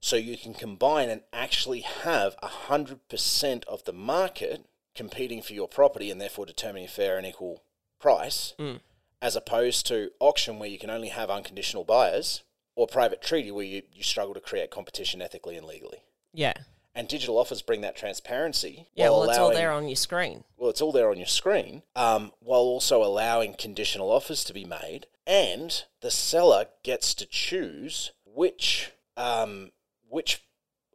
So 0.00 0.16
you 0.16 0.36
can 0.38 0.54
combine 0.54 1.08
and 1.10 1.22
actually 1.32 1.80
have 1.80 2.36
100% 2.42 3.64
of 3.66 3.84
the 3.84 3.92
market 3.92 4.64
competing 4.94 5.42
for 5.42 5.52
your 5.52 5.68
property 5.68 6.10
and 6.10 6.20
therefore 6.20 6.46
determining 6.46 6.84
a 6.86 6.88
fair 6.88 7.16
and 7.18 7.26
equal 7.26 7.62
price, 7.98 8.54
Mm. 8.58 8.80
as 9.20 9.36
opposed 9.36 9.86
to 9.86 10.12
auction 10.20 10.58
where 10.58 10.68
you 10.68 10.78
can 10.78 10.90
only 10.90 11.08
have 11.08 11.30
unconditional 11.30 11.84
buyers 11.84 12.42
or 12.74 12.86
private 12.86 13.20
treaty 13.22 13.50
where 13.50 13.64
you, 13.64 13.82
you 13.92 14.02
struggle 14.02 14.34
to 14.34 14.40
create 14.40 14.70
competition 14.70 15.20
ethically 15.20 15.56
and 15.56 15.66
legally. 15.66 16.02
Yeah. 16.32 16.54
And 16.96 17.06
digital 17.06 17.36
offers 17.38 17.60
bring 17.62 17.82
that 17.82 17.94
transparency. 17.94 18.88
Yeah. 18.94 19.10
Well, 19.10 19.24
it's 19.24 19.38
all 19.38 19.52
there 19.52 19.70
on 19.72 19.86
your 19.86 19.96
screen. 19.96 20.44
well, 20.56 20.70
it's 20.70 20.80
all 20.80 20.92
there 20.92 21.10
on 21.10 21.18
your 21.18 21.26
screen, 21.26 21.82
um, 21.94 22.32
while 22.40 22.60
also 22.62 23.02
allowing 23.04 23.54
conditional 23.54 24.10
offers 24.10 24.42
to 24.44 24.52
be 24.54 24.64
made, 24.64 25.06
and 25.26 25.84
the 26.00 26.10
seller 26.10 26.66
gets 26.82 27.12
to 27.14 27.26
choose 27.26 28.12
which 28.24 28.92
um, 29.16 29.70
which 30.08 30.42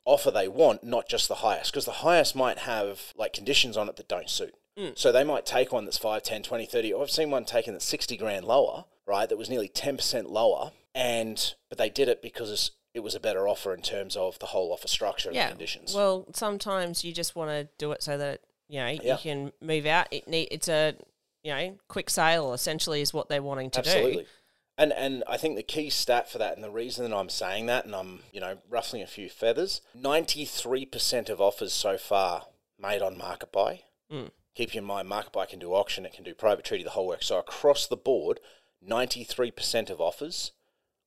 offer 0.04 0.32
they 0.32 0.48
want, 0.48 0.84
not 0.84 1.08
just 1.08 1.28
the 1.28 1.36
highest, 1.36 1.72
because 1.72 1.86
the 1.86 1.92
highest 1.92 2.36
might 2.36 2.58
have 2.60 3.14
like 3.16 3.32
conditions 3.34 3.78
on 3.78 3.88
it 3.88 3.96
that 3.98 4.08
don't 4.08 4.30
suit. 4.30 4.56
So 4.96 5.12
they 5.12 5.24
might 5.24 5.46
take 5.46 5.72
one 5.72 5.86
that's 5.86 5.98
5, 6.00 6.24
10, 6.24 6.42
20, 6.42 6.66
30. 6.66 6.94
I've 6.96 7.12
seen 7.12 7.30
one 7.30 7.46
taken 7.46 7.74
that's 7.74 7.86
60 7.86 8.18
grand 8.18 8.46
lower, 8.46 8.86
right? 9.06 9.30
That 9.30 9.38
was 9.38 9.48
nearly 9.50 9.70
10% 9.70 10.28
lower. 10.32 10.72
And, 10.96 11.54
but 11.70 11.78
they 11.78 11.90
did 11.90 12.08
it 12.10 12.22
because 12.24 12.50
it's- 12.50 12.72
it 12.94 13.00
was 13.02 13.16
a 13.16 13.20
better 13.20 13.48
offer 13.48 13.74
in 13.74 13.82
terms 13.82 14.16
of 14.16 14.38
the 14.40 14.48
whole 14.48 14.72
offer 14.74 14.88
structure 14.88 15.30
and 15.30 15.36
Yeah. 15.36 15.50
conditions. 15.50 15.94
Well, 15.94 16.28
sometimes 16.34 17.04
you 17.04 17.14
just 17.14 17.36
want 17.36 17.50
to 17.52 17.70
do 17.78 17.92
it 17.92 18.04
so 18.04 18.18
that 18.18 18.42
you 18.68 18.80
know 18.80 18.88
Yeah. 18.88 19.14
you 19.14 19.18
can 19.18 19.54
move 19.62 19.86
out. 19.86 20.08
It 20.12 20.28
need 20.28 20.48
it's 20.52 20.68
a 20.68 20.96
you 21.44 21.52
know 21.54 21.78
quick 21.88 22.10
sale 22.10 22.54
essentially 22.54 23.02
is 23.02 23.14
what 23.14 23.30
they're 23.30 23.42
wanting 23.42 23.70
to 23.72 23.80
Absolutely. 23.80 24.02
do. 24.02 24.20
Absolutely. 24.20 24.32
And 24.78 24.94
and 24.94 25.24
I 25.28 25.38
think 25.38 25.56
the 25.58 25.64
key 25.64 25.90
stat 25.90 26.30
for 26.30 26.38
that, 26.40 26.56
and 26.56 26.64
the 26.64 26.72
reason 26.72 27.08
that 27.10 27.16
I'm 27.16 27.30
saying 27.30 27.68
that, 27.68 27.86
and 27.86 27.96
I'm 27.96 28.24
you 28.32 28.40
know 28.40 28.58
ruffling 28.70 29.02
a 29.02 29.08
few 29.08 29.30
feathers, 29.30 29.82
ninety 29.94 30.46
three 30.46 30.86
percent 30.86 31.30
of 31.30 31.40
offers 31.40 31.74
so 31.74 31.98
far 31.98 32.48
made 32.80 33.02
on 33.02 33.18
Market 33.18 33.52
Buy. 33.52 33.84
Mm. 34.12 34.32
Keep 34.56 34.76
in 34.76 34.84
mind, 34.84 35.08
Market 35.08 35.32
Buy 35.32 35.46
can 35.46 35.60
do 35.60 35.74
auction, 35.74 36.06
it 36.06 36.14
can 36.14 36.24
do 36.26 36.34
private 36.34 36.66
treaty, 36.66 36.84
the 36.84 36.90
whole 36.92 37.08
work. 37.08 37.24
So 37.24 37.38
across 37.38 37.86
the 37.88 37.96
board, 37.98 38.40
ninety 38.82 39.24
three 39.24 39.52
percent 39.52 39.90
of 39.90 40.02
offers 40.02 40.52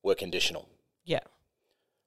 were 0.03 0.15
conditional. 0.15 0.69
Yeah. 1.05 1.21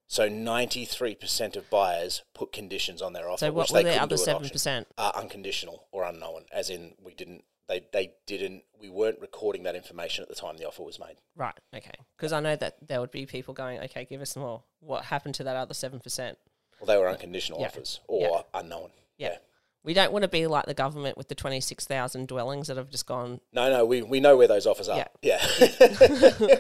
So 0.10 0.30
ninety 0.30 0.86
three 0.86 1.16
percent 1.16 1.56
of 1.58 1.70
buyers 1.70 2.24
put 2.34 2.52
conditions 2.54 3.02
on 3.02 3.14
their 3.14 3.30
offer, 3.30 3.40
So 3.40 3.52
what 3.52 3.70
which 3.70 3.84
were 3.84 3.92
the 3.92 4.02
other 4.02 4.16
7%? 4.16 4.86
Uh, 4.98 5.12
unconditional 5.16 5.86
or 5.92 6.06
unknown, 6.06 6.46
as 6.52 6.70
in 6.70 6.94
we 7.04 7.14
didn't. 7.14 7.44
They, 7.68 7.82
they 7.92 8.14
didn't. 8.26 8.64
We 8.80 8.88
weren't 8.88 9.20
recording 9.20 9.64
that 9.64 9.76
information 9.76 10.22
at 10.22 10.30
the 10.30 10.36
time 10.36 10.56
the 10.56 10.66
offer 10.66 10.84
was 10.84 10.98
made. 11.00 11.18
Right. 11.36 11.60
Okay. 11.76 11.92
Because 12.16 12.32
I 12.32 12.40
know 12.40 12.56
that 12.56 12.78
there 12.88 13.02
would 13.02 13.12
be 13.12 13.26
people 13.26 13.54
going, 13.54 13.80
okay, 13.82 14.06
give 14.06 14.22
us 14.22 14.38
more. 14.38 14.64
What 14.80 15.04
happened 15.04 15.36
to 15.36 15.44
that 15.44 15.58
other 15.58 15.74
seven 15.74 16.00
percent? 16.00 16.38
Well, 16.80 16.88
they 16.88 16.96
were 16.98 17.10
unconditional 17.10 17.60
Yeah. 17.60 17.68
offers 17.68 18.00
or 18.08 18.22
Yeah. 18.54 18.60
unknown. 18.62 18.92
Yeah. 19.18 19.38
We 19.84 19.94
don't 19.94 20.14
want 20.14 20.24
to 20.24 20.30
be 20.30 20.48
like 20.48 20.66
the 20.66 20.74
government 20.74 21.18
with 21.18 21.28
the 21.28 21.36
twenty 21.36 21.60
six 21.60 21.84
thousand 21.86 22.30
dwellings 22.30 22.68
that 22.68 22.78
have 22.78 22.90
just 22.90 23.06
gone. 23.06 23.42
No, 23.52 23.70
no, 23.70 23.84
we, 23.86 24.02
we 24.02 24.22
know 24.22 24.38
where 24.38 24.48
those 24.48 24.66
offers 24.66 24.88
are. 24.88 24.98
Yeah. 24.98 25.08
Yeah. 25.22 25.46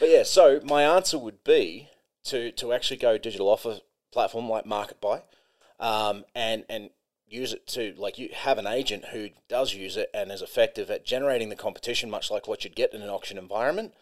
but 0.00 0.08
yeah, 0.08 0.24
so 0.24 0.60
my 0.64 0.82
answer 0.82 1.18
would 1.18 1.44
be 1.44 1.88
to, 2.24 2.52
to 2.52 2.72
actually 2.72 2.96
go 2.98 3.18
digital 3.18 3.48
offer 3.48 3.78
platform 4.12 4.48
like 4.48 4.66
Market 4.66 5.00
Buy 5.00 5.22
um, 5.80 6.24
and, 6.34 6.64
and 6.68 6.90
use 7.26 7.52
it 7.52 7.66
to, 7.68 7.94
like, 7.96 8.18
you 8.18 8.28
have 8.34 8.58
an 8.58 8.66
agent 8.66 9.06
who 9.06 9.28
does 9.48 9.74
use 9.74 9.96
it 9.96 10.10
and 10.12 10.30
is 10.30 10.42
effective 10.42 10.90
at 10.90 11.04
generating 11.04 11.48
the 11.48 11.56
competition, 11.56 12.10
much 12.10 12.30
like 12.30 12.46
what 12.46 12.62
you'd 12.64 12.76
get 12.76 12.92
in 12.92 13.00
an 13.02 13.08
auction 13.08 13.38
environment, 13.38 13.94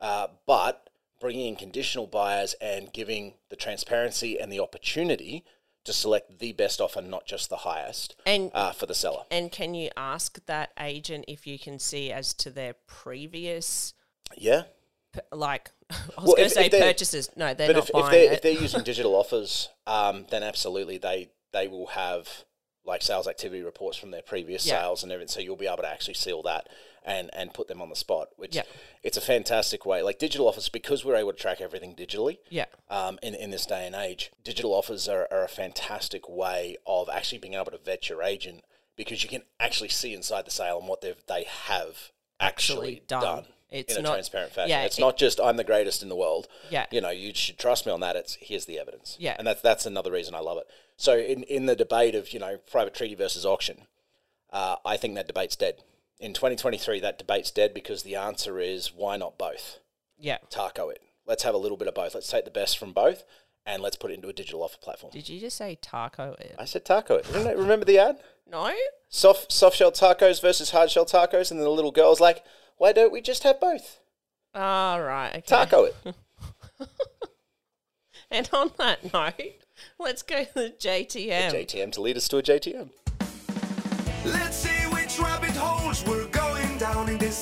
uh, 0.00 0.28
but 0.46 0.88
bringing 1.20 1.48
in 1.48 1.56
conditional 1.56 2.06
buyers 2.06 2.54
and 2.60 2.92
giving 2.92 3.34
the 3.48 3.56
transparency 3.56 4.38
and 4.38 4.52
the 4.52 4.60
opportunity 4.60 5.44
to 5.84 5.92
select 5.92 6.38
the 6.40 6.52
best 6.52 6.80
offer, 6.80 7.00
not 7.00 7.26
just 7.26 7.48
the 7.48 7.58
highest, 7.58 8.16
And 8.26 8.50
uh, 8.54 8.72
for 8.72 8.86
the 8.86 8.94
seller. 8.94 9.22
and 9.30 9.50
can 9.52 9.74
you 9.74 9.90
ask 9.96 10.44
that 10.46 10.72
agent 10.78 11.24
if 11.28 11.46
you 11.46 11.58
can 11.58 11.78
see 11.78 12.10
as 12.12 12.34
to 12.34 12.50
their 12.50 12.74
previous 12.86 13.94
Yeah. 14.36 14.64
Like 15.32 15.70
I 15.90 15.94
was 16.18 16.26
Well, 16.26 16.36
going 16.36 16.48
to 16.48 16.54
say 16.54 16.68
purchases. 16.70 17.30
No, 17.36 17.54
they're 17.54 17.68
but 17.68 17.76
not 17.76 17.84
if, 17.84 17.90
if 17.94 18.10
they're 18.10 18.24
it. 18.24 18.32
if 18.32 18.42
they're 18.42 18.52
using 18.62 18.82
digital 18.82 19.14
offers, 19.14 19.68
um, 19.86 20.26
then 20.30 20.42
absolutely 20.42 20.98
they 20.98 21.30
they 21.52 21.68
will 21.68 21.86
have 21.88 22.28
like 22.84 23.02
sales 23.02 23.26
activity 23.26 23.62
reports 23.62 23.96
from 23.96 24.10
their 24.12 24.22
previous 24.22 24.64
Yeah. 24.66 24.80
sales 24.80 25.02
and 25.02 25.10
everything. 25.12 25.28
So 25.32 25.40
you'll 25.40 25.56
be 25.56 25.66
able 25.66 25.78
to 25.78 25.88
actually 25.88 26.14
see 26.14 26.32
all 26.32 26.42
that 26.44 26.68
and 27.04 27.30
and 27.32 27.52
put 27.54 27.66
them 27.68 27.80
on 27.82 27.88
the 27.88 27.96
spot. 27.96 28.28
Which 28.36 28.54
Yeah. 28.56 28.62
it's 29.02 29.16
a 29.16 29.20
fantastic 29.20 29.84
way. 29.86 30.02
Like 30.02 30.18
digital 30.18 30.46
offers, 30.48 30.68
because 30.68 31.04
we're 31.04 31.16
able 31.16 31.32
to 31.32 31.38
track 31.38 31.60
everything 31.60 31.94
digitally. 31.94 32.38
yeah. 32.48 32.66
Um, 32.88 33.18
in, 33.22 33.34
in 33.34 33.50
this 33.50 33.66
day 33.66 33.86
and 33.86 33.94
age, 33.96 34.30
digital 34.44 34.72
offers 34.72 35.08
are, 35.08 35.26
are 35.32 35.44
a 35.44 35.48
fantastic 35.48 36.28
way 36.28 36.76
of 36.86 37.08
actually 37.08 37.38
being 37.38 37.54
able 37.54 37.72
to 37.72 37.78
vet 37.78 38.08
your 38.08 38.22
agent 38.22 38.62
because 38.96 39.22
you 39.22 39.28
can 39.28 39.42
actually 39.60 39.88
see 39.90 40.14
inside 40.14 40.44
the 40.46 40.50
sale 40.50 40.78
and 40.78 40.88
what 40.88 41.00
they've 41.00 41.22
they 41.28 41.44
have 41.44 42.12
actually, 42.40 42.96
Actually 42.96 43.02
done. 43.08 43.22
done, 43.22 43.46
It's 43.78 43.94
in 43.94 44.00
a 44.00 44.02
not- 44.02 44.12
transparent 44.14 44.52
fashion. 44.52 44.70
yeah, 44.70 44.82
it's 44.84 44.98
it- 44.98 45.00
not 45.00 45.16
just 45.16 45.40
I'm 45.40 45.56
the 45.56 45.64
greatest 45.64 46.02
in 46.02 46.08
the 46.08 46.16
world. 46.16 46.48
Yeah. 46.70 46.86
you 46.90 47.00
know, 47.00 47.10
you 47.10 47.32
should 47.34 47.58
trust 47.58 47.86
me 47.86 47.92
on 47.92 48.00
that. 48.00 48.16
It's 48.16 48.34
here's 48.40 48.66
the 48.66 48.78
evidence. 48.78 49.16
Yeah. 49.18 49.36
and 49.38 49.46
that's 49.46 49.60
that's 49.62 49.86
another 49.86 50.10
reason 50.12 50.34
I 50.34 50.40
love 50.40 50.58
it. 50.58 50.66
So 50.96 51.16
in 51.18 51.42
in 51.44 51.66
the 51.66 51.76
debate 51.76 52.14
of 52.14 52.32
you 52.32 52.38
know 52.40 52.58
private 52.70 52.94
treaty 52.94 53.14
versus 53.14 53.44
auction, 53.44 53.82
uh, 54.50 54.76
I 54.84 54.96
think 54.96 55.14
that 55.14 55.26
debate's 55.26 55.56
dead. 55.56 55.82
In 56.18 56.32
2023, 56.32 57.00
that 57.00 57.18
debate's 57.18 57.50
dead 57.50 57.74
because 57.74 58.02
the 58.02 58.16
answer 58.16 58.58
is 58.58 58.92
why 58.94 59.16
not 59.16 59.36
both? 59.36 59.78
Yeah. 60.18 60.38
Taco 60.48 60.88
it. 60.88 61.02
Let's 61.26 61.42
have 61.42 61.54
a 61.54 61.58
little 61.58 61.76
bit 61.76 61.88
of 61.88 61.94
both. 61.94 62.14
Let's 62.14 62.28
take 62.30 62.44
the 62.46 62.50
best 62.50 62.78
from 62.78 62.92
both 62.92 63.24
and 63.66 63.82
let's 63.82 63.96
put 63.96 64.10
it 64.10 64.14
into 64.14 64.28
a 64.28 64.32
digital 64.32 64.62
offer 64.62 64.78
platform. 64.78 65.12
Did 65.12 65.28
you 65.28 65.38
just 65.40 65.56
say 65.56 65.76
taco? 65.82 66.34
it? 66.38 66.54
I 66.58 66.64
said 66.64 66.84
taco 66.86 67.16
it. 67.16 67.26
Remember, 67.28 67.60
remember 67.60 67.84
the 67.84 67.98
ad? 67.98 68.18
No. 68.50 68.72
Soft 69.08 69.52
soft 69.52 69.76
shell 69.76 69.92
tacos 69.92 70.40
versus 70.40 70.70
hard 70.70 70.90
shell 70.90 71.04
tacos, 71.04 71.50
and 71.50 71.58
then 71.60 71.64
the 71.64 71.70
little 71.70 71.90
girl's 71.90 72.20
like, 72.20 72.44
"Why 72.76 72.92
don't 72.92 73.12
we 73.12 73.20
just 73.20 73.42
have 73.42 73.60
both? 73.60 74.00
All 74.54 75.02
right. 75.02 75.30
Okay. 75.30 75.40
Taco 75.42 75.84
it." 75.84 75.96
And 78.30 78.48
on 78.52 78.72
that 78.78 79.12
note, 79.12 79.34
let's 79.98 80.22
go 80.22 80.44
to 80.44 80.54
the 80.54 80.74
JTM. 80.78 81.52
JTM 81.52 81.92
to 81.92 82.00
lead 82.00 82.16
us 82.16 82.28
to 82.28 82.38
a 82.38 82.42
JTM. 82.42 82.90
Let's 84.24 84.56
see 84.56 84.86
which 84.92 85.18
rabbit 85.18 85.50
holes 85.50 86.04
we're 86.04 86.26
going 86.28 86.78
down 86.78 87.08
in 87.08 87.18
this 87.18 87.36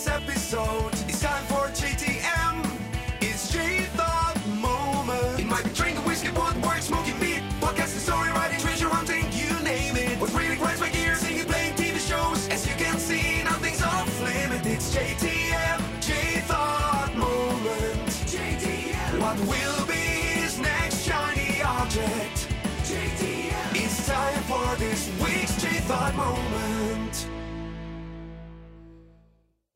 for 24.74 24.80
this 24.80 25.10
week's 25.20 25.62
J 25.62 25.68
Thought 25.82 26.14
Moment. 26.16 27.28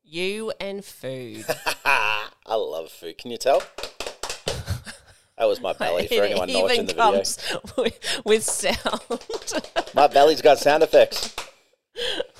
You 0.03 0.51
and 0.59 0.83
food. 0.83 1.45
I 1.85 2.29
love 2.47 2.89
food. 2.89 3.17
Can 3.17 3.31
you 3.31 3.37
tell? 3.37 3.61
That 5.37 5.45
was 5.45 5.61
my 5.61 5.73
belly 5.73 6.07
for 6.07 6.13
anyone 6.23 6.51
not 6.51 6.63
watching 6.63 6.85
the 6.85 6.93
video. 6.93 7.11
comes 7.11 7.37
with, 7.77 8.21
with 8.25 8.43
sound. 8.43 9.01
My 9.93 10.07
belly's 10.07 10.41
got 10.41 10.57
sound 10.57 10.83
effects. 10.83 11.35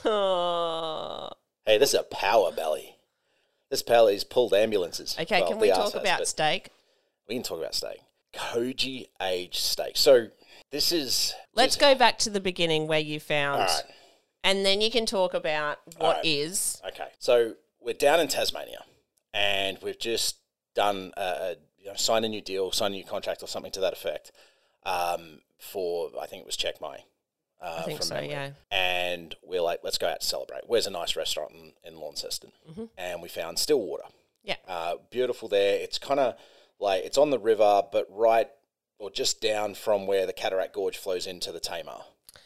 Oh. 0.04 1.30
Hey, 1.66 1.78
this 1.78 1.94
is 1.94 2.00
a 2.00 2.04
power 2.04 2.52
belly. 2.52 2.98
This 3.70 3.84
belly's 3.84 4.24
pulled 4.24 4.54
ambulances. 4.54 5.16
Okay, 5.18 5.42
Well, 5.42 5.52
can 5.52 5.60
we 5.60 5.70
talk 5.70 5.80
arse 5.80 5.94
has, 5.94 6.02
about 6.02 6.28
steak? 6.28 6.72
We 7.28 7.36
can 7.36 7.44
talk 7.44 7.60
about 7.60 7.76
steak. 7.76 8.00
Koji 8.34 9.08
aged 9.22 9.56
steak. 9.56 9.96
So 9.96 10.30
this 10.72 10.92
is. 10.92 11.34
Let's 11.56 11.76
go 11.76 11.96
back 11.96 12.18
to 12.20 12.30
the 12.30 12.40
beginning 12.40 12.88
where 12.88 13.00
you 13.00 13.20
found, 13.20 13.62
All 13.62 13.68
right. 13.68 13.84
and 14.44 14.66
then 14.66 14.82
you 14.82 14.90
can 14.92 15.06
talk 15.06 15.34
about 15.34 15.80
what 15.98 16.18
Alright. 16.18 16.26
is. 16.26 16.82
Okay, 16.88 17.08
so 17.20 17.54
we're 17.82 17.94
down 17.94 18.20
in 18.20 18.28
Tasmania, 18.28 18.84
and 19.34 19.78
we've 19.82 20.00
just 20.00 20.38
done 20.76 21.12
a, 21.18 21.56
you 21.78 21.88
know, 21.88 21.96
signed 21.96 22.26
a 22.26 22.30
new 22.30 22.42
deal, 22.42 22.72
signed 22.72 22.94
a 22.94 22.98
new 22.98 23.04
contract, 23.04 23.44
or 23.44 23.48
something 23.48 23.72
to 23.74 23.80
that 23.82 23.94
effect. 23.94 24.32
Um, 24.84 25.42
for 25.58 26.10
I 26.22 26.26
think 26.26 26.42
it 26.42 26.46
was 26.46 26.56
Check 26.56 26.80
My. 26.80 27.00
Uh, 27.62 27.80
I 27.80 27.82
think 27.82 28.02
so, 28.02 28.14
memory. 28.14 28.30
yeah. 28.30 28.52
And 28.72 29.36
we're 29.44 29.62
like, 29.62 29.80
let's 29.84 29.98
go 29.98 30.08
out 30.08 30.22
to 30.22 30.26
celebrate. 30.26 30.62
Where's 30.68 30.88
a 30.88 30.92
nice 30.92 31.18
restaurant 31.18 31.52
in, 31.52 31.74
in 31.84 32.00
Launceston? 32.00 32.54
And 32.98 33.22
we 33.22 33.28
found 33.28 33.60
Stillwater. 33.60 34.06
Yeah. 34.44 34.56
Uh, 34.66 34.96
beautiful 35.12 35.50
there. 35.50 35.76
It's 35.78 35.98
kind 35.98 36.22
of 36.22 36.36
like 36.80 37.04
it's 37.04 37.18
on 37.18 37.32
the 37.32 37.38
river, 37.40 37.82
but 37.92 38.08
right 38.10 38.48
or 39.00 39.10
just 39.10 39.42
down 39.42 39.74
from 39.74 40.06
where 40.06 40.26
the 40.26 40.34
Cataract 40.34 40.74
Gorge 40.74 40.98
flows 40.98 41.26
into 41.26 41.52
the 41.52 41.60
Tamar. 41.60 42.02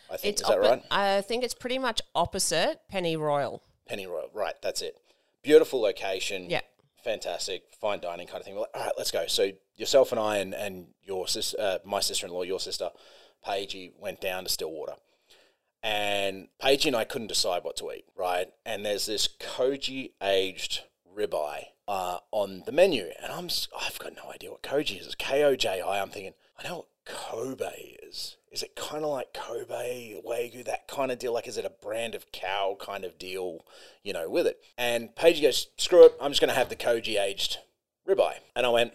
I 0.09 0.17
think 0.17 0.33
It's 0.33 0.41
is 0.43 0.47
that 0.47 0.57
oppo- 0.59 0.69
right? 0.69 0.83
I 0.91 1.21
think 1.21 1.43
it's 1.43 1.55
pretty 1.55 1.79
much 1.79 2.01
opposite 2.15 2.81
Penny 2.87 3.17
Royal. 3.17 3.63
Penny 3.87 4.05
Royal. 4.07 4.29
Right, 4.33 4.53
that's 4.61 4.81
it. 4.81 4.97
Beautiful 5.41 5.81
location. 5.81 6.49
Yeah. 6.49 6.61
Fantastic, 7.03 7.63
fine 7.81 7.99
dining 7.99 8.27
kind 8.27 8.39
of 8.39 8.45
thing. 8.45 8.53
We're 8.55 8.61
like, 8.61 8.69
all 8.75 8.83
right, 8.85 8.93
let's 8.97 9.11
go. 9.11 9.25
So 9.27 9.51
yourself 9.75 10.11
and 10.11 10.19
I 10.19 10.37
and, 10.37 10.53
and 10.53 10.87
your 11.03 11.27
sis, 11.27 11.53
uh, 11.55 11.79
my 11.83 11.99
sister-in-law, 11.99 12.43
your 12.43 12.61
sister, 12.61 12.91
Paigey, 13.45 13.91
went 13.99 14.21
down 14.21 14.45
to 14.45 14.49
Stillwater. 14.49 14.93
And 15.81 16.47
Paigey 16.61 16.85
and 16.87 16.95
I 16.95 17.03
couldn't 17.03 17.27
decide 17.27 17.65
what 17.65 17.75
to 17.77 17.91
eat, 17.91 18.05
right? 18.15 18.47
And 18.65 18.85
there's 18.85 19.05
this 19.05 19.27
koji 19.27 20.11
aged 20.21 20.81
ribeye 21.13 21.65
uh, 21.87 22.17
on 22.31 22.63
the 22.65 22.71
menu. 22.71 23.09
And 23.21 23.31
I'm, 23.31 23.49
I've 23.79 23.99
got 23.99 24.15
no 24.15 24.31
idea 24.31 24.51
what 24.51 24.63
koji 24.63 24.99
is. 24.99 25.05
It's 25.05 25.15
K-O-J-I. 25.15 26.01
I'm 26.01 26.09
thinking, 26.09 26.33
I 26.59 26.67
know 26.67 26.75
what 26.77 26.87
Kobe 27.05 27.97
is. 28.03 28.37
Is 28.51 28.61
it 28.61 28.75
kind 28.75 29.03
of 29.03 29.09
like 29.09 29.33
Kobe, 29.33 30.21
Wagyu, 30.23 30.63
that 30.65 30.87
kind 30.87 31.11
of 31.11 31.17
deal? 31.17 31.33
Like, 31.33 31.47
is 31.47 31.57
it 31.57 31.65
a 31.65 31.71
brand 31.71 32.13
of 32.13 32.31
cow 32.31 32.77
kind 32.79 33.03
of 33.03 33.17
deal, 33.17 33.65
you 34.03 34.13
know, 34.13 34.29
with 34.29 34.45
it? 34.45 34.59
And 34.77 35.15
Paige 35.15 35.41
goes, 35.41 35.67
screw 35.77 36.05
it, 36.05 36.13
I'm 36.21 36.31
just 36.31 36.39
going 36.39 36.49
to 36.49 36.55
have 36.55 36.69
the 36.69 36.75
Koji 36.75 37.19
aged 37.19 37.57
ribeye. 38.07 38.37
And 38.55 38.65
I 38.65 38.69
went, 38.69 38.93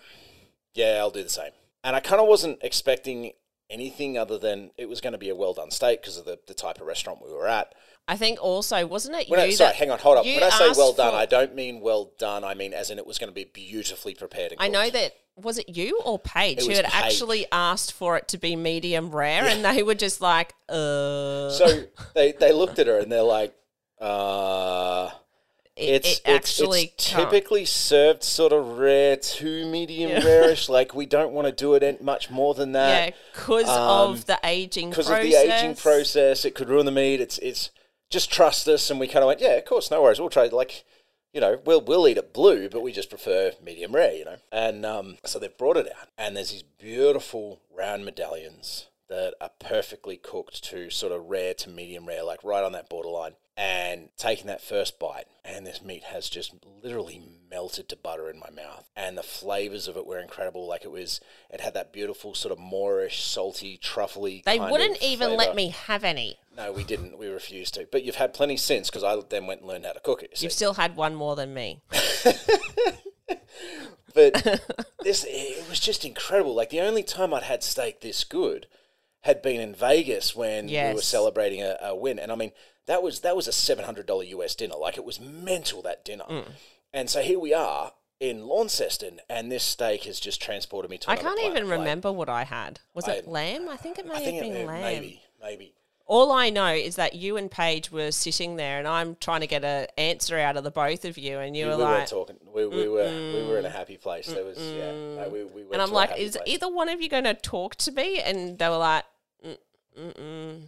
yeah, 0.75 0.99
I'll 0.99 1.11
do 1.11 1.25
the 1.25 1.29
same. 1.29 1.51
And 1.83 1.97
I 1.97 2.01
kind 2.01 2.21
of 2.21 2.29
wasn't 2.29 2.59
expecting 2.63 3.33
anything 3.69 4.17
other 4.17 4.39
than 4.39 4.71
it 4.77 4.89
was 4.89 5.01
going 5.01 5.13
to 5.13 5.19
be 5.19 5.29
a 5.29 5.35
well 5.35 5.55
done 5.55 5.71
steak 5.71 6.03
because 6.03 6.17
of 6.17 6.25
the, 6.25 6.39
the 6.47 6.55
type 6.55 6.81
of 6.81 6.87
restaurant 6.87 7.21
we 7.25 7.33
were 7.33 7.49
at. 7.49 7.75
I 8.11 8.17
think 8.17 8.43
also 8.43 8.87
wasn't 8.87 9.17
it 9.17 9.29
When 9.29 9.39
you? 9.41 9.47
I, 9.47 9.51
sorry, 9.51 9.69
that- 9.73 9.77
hang 9.77 9.91
on, 9.91 9.99
hold 9.99 10.19
up. 10.19 10.25
When 10.25 10.43
I 10.43 10.49
say 10.49 10.71
well 10.77 10.93
done, 10.95 11.15
I 11.15 11.27
don't 11.27 11.55
mean 11.55 11.81
well 11.81 12.11
done. 12.19 12.43
I 12.43 12.55
mean 12.55 12.73
as 12.73 12.91
in 12.91 12.99
it 12.99 13.07
was 13.07 13.19
going 13.19 13.29
to 13.29 13.35
be 13.35 13.45
beautifully 13.45 14.15
prepared. 14.15 14.53
And 14.53 14.61
I 14.61 14.69
know 14.69 14.89
that 14.91 15.13
was 15.37 15.59
it 15.59 15.69
you 15.69 16.01
or 16.05 16.19
Paige 16.19 16.63
who 16.65 16.71
had 16.73 16.87
Paige. 16.87 16.95
actually 17.05 17.47
asked 17.53 17.93
for 17.93 18.17
it 18.17 18.27
to 18.29 18.39
be 18.39 18.57
medium 18.57 19.11
rare, 19.11 19.45
and 19.45 19.65
they 19.65 19.83
were 19.83 19.95
just 19.95 20.21
like, 20.21 20.55
uh. 20.69 21.51
So 21.51 21.85
they, 22.15 22.33
they 22.33 22.53
looked 22.53 22.79
at 22.79 22.87
her 22.89 22.99
and 22.99 23.13
they're 23.13 23.23
like, 23.23 23.55
uh, 24.01 25.11
it, 25.77 26.05
it's, 26.07 26.19
it 26.19 26.29
actually 26.29 26.83
it's 26.97 27.11
can't. 27.11 27.31
typically 27.31 27.65
served 27.65 28.25
sort 28.25 28.53
of 28.53 28.79
rare 28.79 29.17
to 29.17 29.67
medium 29.71 30.11
Yeah. 30.11 30.23
rarish. 30.25 30.69
Like 30.69 30.95
we 30.95 31.07
don't 31.07 31.33
want 31.33 31.47
to 31.47 31.53
do 31.53 31.75
it 31.75 32.03
much 32.03 32.31
more 32.31 32.55
than 32.55 32.73
that. 32.73 33.09
yeah, 33.11 33.15
because 33.33 33.69
um, 33.69 34.11
of 34.13 34.27
the 34.27 34.39
aging 34.43 34.91
because 34.91 35.09
of 35.11 35.21
the 35.23 35.35
aging 35.35 35.77
process. 35.77 36.45
It 36.45 36.55
could 36.55 36.69
ruin 36.69 36.87
the 36.87 36.93
meat. 36.93 37.21
It's 37.21 37.39
it's 37.39 37.71
just 38.11 38.33
trust 38.33 38.69
us, 38.69 38.91
and 38.91 38.99
we 38.99 39.07
kind 39.07 39.23
of 39.23 39.29
went, 39.29 39.41
yeah, 39.41 39.55
of 39.55 39.65
course, 39.65 39.91
no 39.91 40.03
worries. 40.03 40.21
We'll 40.21 40.31
try. 40.31 40.47
Like 40.47 40.85
you 41.33 41.41
know, 41.41 41.61
we'll 41.65 41.81
we'll 41.81 42.09
eat 42.09 42.17
it 42.17 42.33
blue, 42.33 42.69
but 42.69 42.83
we 42.83 42.93
just 42.93 43.11
prefer 43.11 43.53
medium 43.63 43.95
rare. 43.95 44.15
You 44.15 44.25
know, 44.25 44.37
and 44.51 44.87
um, 44.87 45.19
so 45.25 45.39
they've 45.39 45.57
brought 45.57 45.77
it 45.77 45.87
out, 45.87 46.09
and 46.17 46.37
there's 46.37 46.53
these 46.53 46.63
beautiful 46.63 47.61
round 47.77 48.05
medallions 48.05 48.87
that 49.09 49.35
are 49.41 49.51
perfectly 49.59 50.17
cooked 50.17 50.63
to 50.65 50.91
sort 50.91 51.13
of 51.13 51.27
rare 51.27 51.55
to 51.55 51.71
medium 51.71 52.07
rare, 52.07 52.25
like 52.25 52.45
right 52.45 52.65
on 52.65 52.73
that 52.73 52.89
borderline. 52.89 53.33
And 53.61 54.11
taking 54.17 54.47
that 54.47 54.63
first 54.63 55.01
bite, 55.01 55.27
and 55.45 55.67
this 55.67 55.83
meat 55.83 56.05
has 56.05 56.29
just 56.29 56.55
literally 56.81 57.21
melted 57.51 57.89
to 57.89 57.97
butter 57.97 58.31
in 58.31 58.39
my 58.39 58.51
mouth, 58.51 58.89
and 58.95 59.19
the 59.19 59.23
flavors 59.25 59.89
of 59.89 59.97
it 59.97 60.07
were 60.07 60.21
incredible. 60.21 60.69
Like 60.69 60.85
it 60.85 60.93
was, 60.93 61.21
it 61.51 61.61
had 61.61 61.75
that 61.75 61.93
beautiful 61.93 62.35
sort 62.35 62.53
of 62.53 62.59
moreish, 62.59 63.21
salty, 63.21 63.77
truffly. 63.77 64.45
They 64.47 64.61
wouldn't 64.61 65.03
even 65.03 65.31
flavour. 65.31 65.37
let 65.37 65.57
me 65.57 65.71
have 65.71 66.05
any. 66.05 66.39
No, 66.57 66.71
we 66.71 66.85
didn't. 66.85 67.19
We 67.19 67.27
refused 67.27 67.75
to. 67.75 67.89
But 67.91 68.05
you've 68.05 68.15
had 68.15 68.33
plenty 68.33 68.57
since 68.57 68.91
because 68.91 69.03
I 69.03 69.21
then 69.29 69.49
went 69.49 69.63
and 69.63 69.69
learned 69.69 69.87
how 69.87 69.93
to 69.93 70.01
cook 70.01 70.23
it. 70.23 70.31
you. 70.41 70.47
You've 70.47 70.53
still 70.53 70.75
had 70.75 70.95
one 70.95 71.17
more 71.17 71.35
than 71.35 71.53
me. 71.53 71.83
But 74.15 74.61
this, 75.05 75.25
it 75.29 75.69
was 75.69 75.79
just 75.79 76.05
incredible. 76.05 76.55
Like 76.55 76.71
the 76.71 76.81
only 76.81 77.03
time 77.03 77.33
I'd 77.33 77.45
had 77.45 77.63
steak 77.63 78.01
this 78.01 78.25
good 78.25 78.67
had 79.23 79.43
been 79.43 79.61
in 79.61 79.75
Vegas 79.75 80.35
when 80.35 80.67
we 80.67 80.95
were 80.95 81.03
celebrating 81.03 81.63
a, 81.63 81.77
a 81.83 81.97
win, 81.97 82.19
and 82.19 82.31
I 82.31 82.35
mean 82.37 82.53
that 82.87 83.03
was 83.03 83.21
that 83.21 83.37
was 83.37 83.49
a 83.49 83.53
seven 83.53 83.85
hundred 83.85 84.07
dollar 84.07 84.25
US 84.25 84.55
dinner. 84.55 84.77
Like 84.77 84.97
it 84.97 85.05
was 85.05 85.21
mental 85.21 85.83
that 85.83 86.05
dinner. 86.05 86.25
Mm. 86.29 86.49
And 86.93 87.11
so 87.11 87.21
here 87.21 87.39
we 87.39 87.53
are 87.53 87.93
in 88.21 88.47
Launceston, 88.47 89.21
and 89.29 89.53
this 89.53 89.63
steak 89.63 90.05
has 90.05 90.19
just 90.19 90.43
transported 90.43 90.91
me 90.91 90.99
to. 90.99 91.11
I 91.11 91.17
can't 91.17 91.41
even. 91.41 91.69
Remember 91.69 92.11
what 92.13 92.29
I 92.29 92.45
had. 92.45 92.81
Was 92.95 93.09
I- 93.09 93.15
it 93.17 93.29
lamb? 93.29 93.69
I 93.69 93.77
think 93.77 93.99
it 93.99 94.07
may 94.07 94.15
I 94.15 94.21
have 94.21 94.43
been 94.43 94.53
it- 94.57 94.67
lamb. 94.67 94.83
maybe, 94.83 95.23
maybe. 95.41 95.75
All 96.09 96.33
I 96.33 96.49
know 96.49 96.73
is 96.73 96.97
that 96.97 97.15
you 97.15 97.37
and 97.37 97.51
Paige 97.51 97.93
were 97.93 98.11
sitting 98.11 98.57
there, 98.57 98.79
and 98.79 98.89
I'm 98.89 99.17
trying 99.21 99.43
to 99.43 99.47
get 99.47 99.63
an 99.63 99.87
answer 99.99 100.39
out 100.39 100.57
of 100.57 100.65
the 100.65 100.71
both 100.71 101.05
of 101.05 101.19
you, 101.19 101.39
and 101.39 101.55
you 101.55 101.67
We, 101.67 101.71
were 101.71 101.77
we 101.77 101.83
like, 101.83 101.97
weren't 101.99 102.09
talking. 102.09 102.37
We, 102.53 102.67
we 102.67 102.89
were 102.89 103.11
we 103.11 103.47
were 103.47 103.59
in 103.59 103.67
a 103.67 103.71
happy 103.71 103.99
place. 103.99 104.27
There 104.27 104.45
was 104.45 104.59
yeah. 104.59 104.93
No, 104.93 105.29
we, 105.31 105.45
we 105.45 105.63
and 105.71 105.83
I'm 105.83 105.93
like, 105.93 106.19
is 106.19 106.37
place. 106.37 106.49
either 106.55 106.69
one 106.69 106.89
of 106.89 107.03
you 107.03 107.11
going 107.11 107.25
to 107.25 107.35
talk 107.35 107.77
to 107.77 107.93
me? 107.93 108.21
And 108.21 108.59
they 108.59 108.69
were 108.71 108.79
like, 108.79 109.05
mm, 109.47 109.59
mm, 109.99 110.63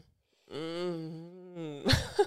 mm, 0.52 1.30
mm. 1.58 1.96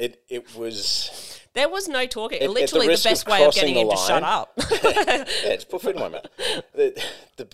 It 0.00 0.24
it 0.30 0.56
was 0.56 1.40
there 1.52 1.68
was 1.68 1.86
no 1.86 2.06
talking. 2.06 2.40
The 2.40 2.48
Literally, 2.48 2.86
the, 2.86 2.94
of 2.94 3.02
best 3.02 3.28
way 3.28 3.44
of 3.44 3.52
getting 3.54 3.74
the 3.74 3.80
him 3.80 3.90
to 3.90 3.96
shut 3.96 4.22
up. 4.22 4.52
yeah, 4.58 5.24
it's 5.52 5.64
put 5.64 5.82
food 5.82 5.96
in 5.96 6.00
my 6.00 6.08
mouth. 6.08 6.26
The, 6.74 7.04
the, 7.36 7.48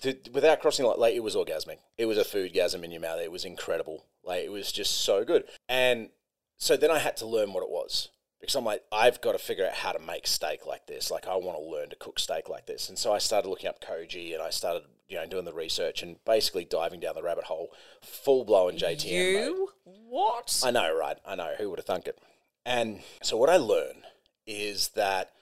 the, 0.00 0.30
without 0.32 0.60
crossing 0.60 0.82
the 0.84 0.90
line, 0.90 0.98
like 0.98 1.14
it 1.14 1.22
was 1.22 1.36
orgasmic. 1.36 1.78
It 1.96 2.06
was 2.06 2.18
a 2.18 2.24
food 2.24 2.52
gasm 2.52 2.82
in 2.82 2.90
your 2.90 3.00
mouth. 3.00 3.20
It 3.20 3.30
was 3.30 3.44
incredible. 3.44 4.06
Like 4.26 4.44
it 4.44 4.52
was 4.52 4.72
just 4.72 5.00
so 5.04 5.24
good. 5.24 5.44
And 5.68 6.10
so 6.56 6.76
then 6.76 6.90
I 6.90 6.98
had 6.98 7.16
to 7.18 7.26
learn 7.26 7.52
what 7.52 7.62
it 7.62 7.70
was 7.70 8.10
because 8.40 8.54
I'm 8.54 8.64
like, 8.64 8.82
I've 8.92 9.20
got 9.20 9.32
to 9.32 9.38
figure 9.38 9.66
out 9.66 9.74
how 9.74 9.92
to 9.92 9.98
make 9.98 10.26
steak 10.26 10.66
like 10.66 10.86
this. 10.86 11.10
Like 11.10 11.26
I 11.26 11.36
want 11.36 11.58
to 11.58 11.64
learn 11.64 11.90
to 11.90 11.96
cook 11.96 12.18
steak 12.18 12.48
like 12.48 12.66
this. 12.66 12.88
And 12.88 12.98
so 12.98 13.12
I 13.12 13.18
started 13.18 13.48
looking 13.48 13.68
up 13.68 13.82
koji 13.82 14.34
and 14.34 14.42
I 14.42 14.50
started, 14.50 14.82
you 15.08 15.16
know, 15.16 15.26
doing 15.26 15.44
the 15.44 15.52
research 15.52 16.02
and 16.02 16.16
basically 16.24 16.64
diving 16.64 17.00
down 17.00 17.14
the 17.14 17.22
rabbit 17.22 17.44
hole, 17.44 17.70
full 18.02 18.44
blown 18.44 18.76
JTM 18.76 19.34
mode. 19.34 19.44
you 19.44 19.68
what? 19.84 20.60
I 20.62 20.70
know, 20.70 20.94
right? 20.96 21.16
I 21.26 21.34
know. 21.34 21.54
Who 21.58 21.70
would 21.70 21.78
have 21.78 21.86
thunk 21.86 22.06
it? 22.06 22.18
And 22.66 23.00
so 23.22 23.36
what 23.36 23.50
I 23.50 23.56
learn 23.56 24.02
is 24.46 24.88
that 24.88 25.32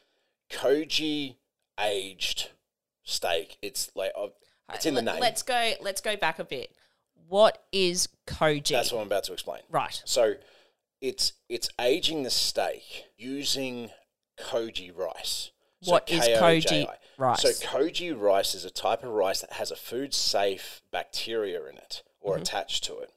koji 0.50 1.36
aged 1.80 2.50
steak. 3.04 3.58
It's 3.62 3.90
like 3.94 4.12
it's 4.72 4.86
in 4.86 4.94
the 4.94 5.02
name. 5.02 5.20
Let's 5.20 5.42
go. 5.42 5.72
Let's 5.80 6.00
go 6.00 6.16
back 6.16 6.38
a 6.38 6.44
bit. 6.44 6.74
What 7.32 7.64
is 7.72 8.08
koji? 8.26 8.68
That's 8.68 8.92
what 8.92 9.00
I'm 9.00 9.06
about 9.06 9.24
to 9.24 9.32
explain. 9.32 9.62
right. 9.70 10.02
So 10.04 10.34
it's 11.00 11.32
it's 11.48 11.70
aging 11.80 12.24
the 12.24 12.30
steak 12.30 12.82
using 13.16 13.88
koji 14.38 14.92
rice. 14.94 15.50
So 15.80 15.92
What 15.92 16.10
is 16.10 16.20
koji 16.28 16.86
rice? 17.16 17.40
So 17.42 17.66
koji 17.66 18.12
rice 18.20 18.54
is 18.54 18.66
a 18.66 18.70
type 18.70 19.02
of 19.02 19.10
rice 19.12 19.40
that 19.40 19.54
has 19.54 19.70
a 19.70 19.76
food 19.76 20.12
safe 20.12 20.82
bacteria 20.90 21.60
in 21.70 21.78
it 21.78 22.02
or 22.20 22.34
Mm-hmm. 22.34 22.42
attached 22.42 22.84
to 22.84 22.98
it 22.98 23.10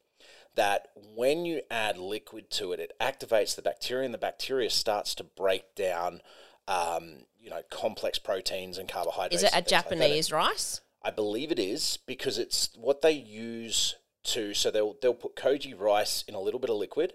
that 0.56 0.88
when 1.14 1.44
you 1.44 1.62
add 1.70 1.98
liquid 1.98 2.50
to 2.50 2.72
it, 2.72 2.80
it 2.80 2.94
activates 3.02 3.56
the 3.58 3.62
bacteria, 3.62 4.06
and 4.06 4.14
the 4.14 4.18
bacteria 4.18 4.70
starts 4.70 5.14
to 5.16 5.24
break 5.26 5.76
down, 5.76 6.22
um, 6.70 7.26
you 7.38 7.50
know, 7.50 7.62
complex 7.70 8.18
proteins 8.18 8.78
and 8.78 8.88
carbohydrates. 8.88 9.44
Is 9.44 9.44
it 9.44 9.48
a 9.52 9.56
things 9.56 9.72
like. 9.72 9.84
Japanese 9.84 10.32
rice? 10.32 10.80
I 11.04 11.12
believe 11.12 11.52
it 11.52 11.60
is 11.60 12.00
because 12.08 12.38
it's 12.40 12.70
what 12.78 13.02
they 13.02 13.12
use 13.12 13.96
to. 14.26 14.54
So 14.54 14.72
they'll 14.72 14.96
they'll 15.02 15.14
put 15.14 15.36
koji 15.36 15.78
rice 15.80 16.24
in 16.28 16.36
a 16.36 16.40
little 16.40 16.60
bit 16.60 16.70
of 16.70 16.78
liquid 16.78 17.14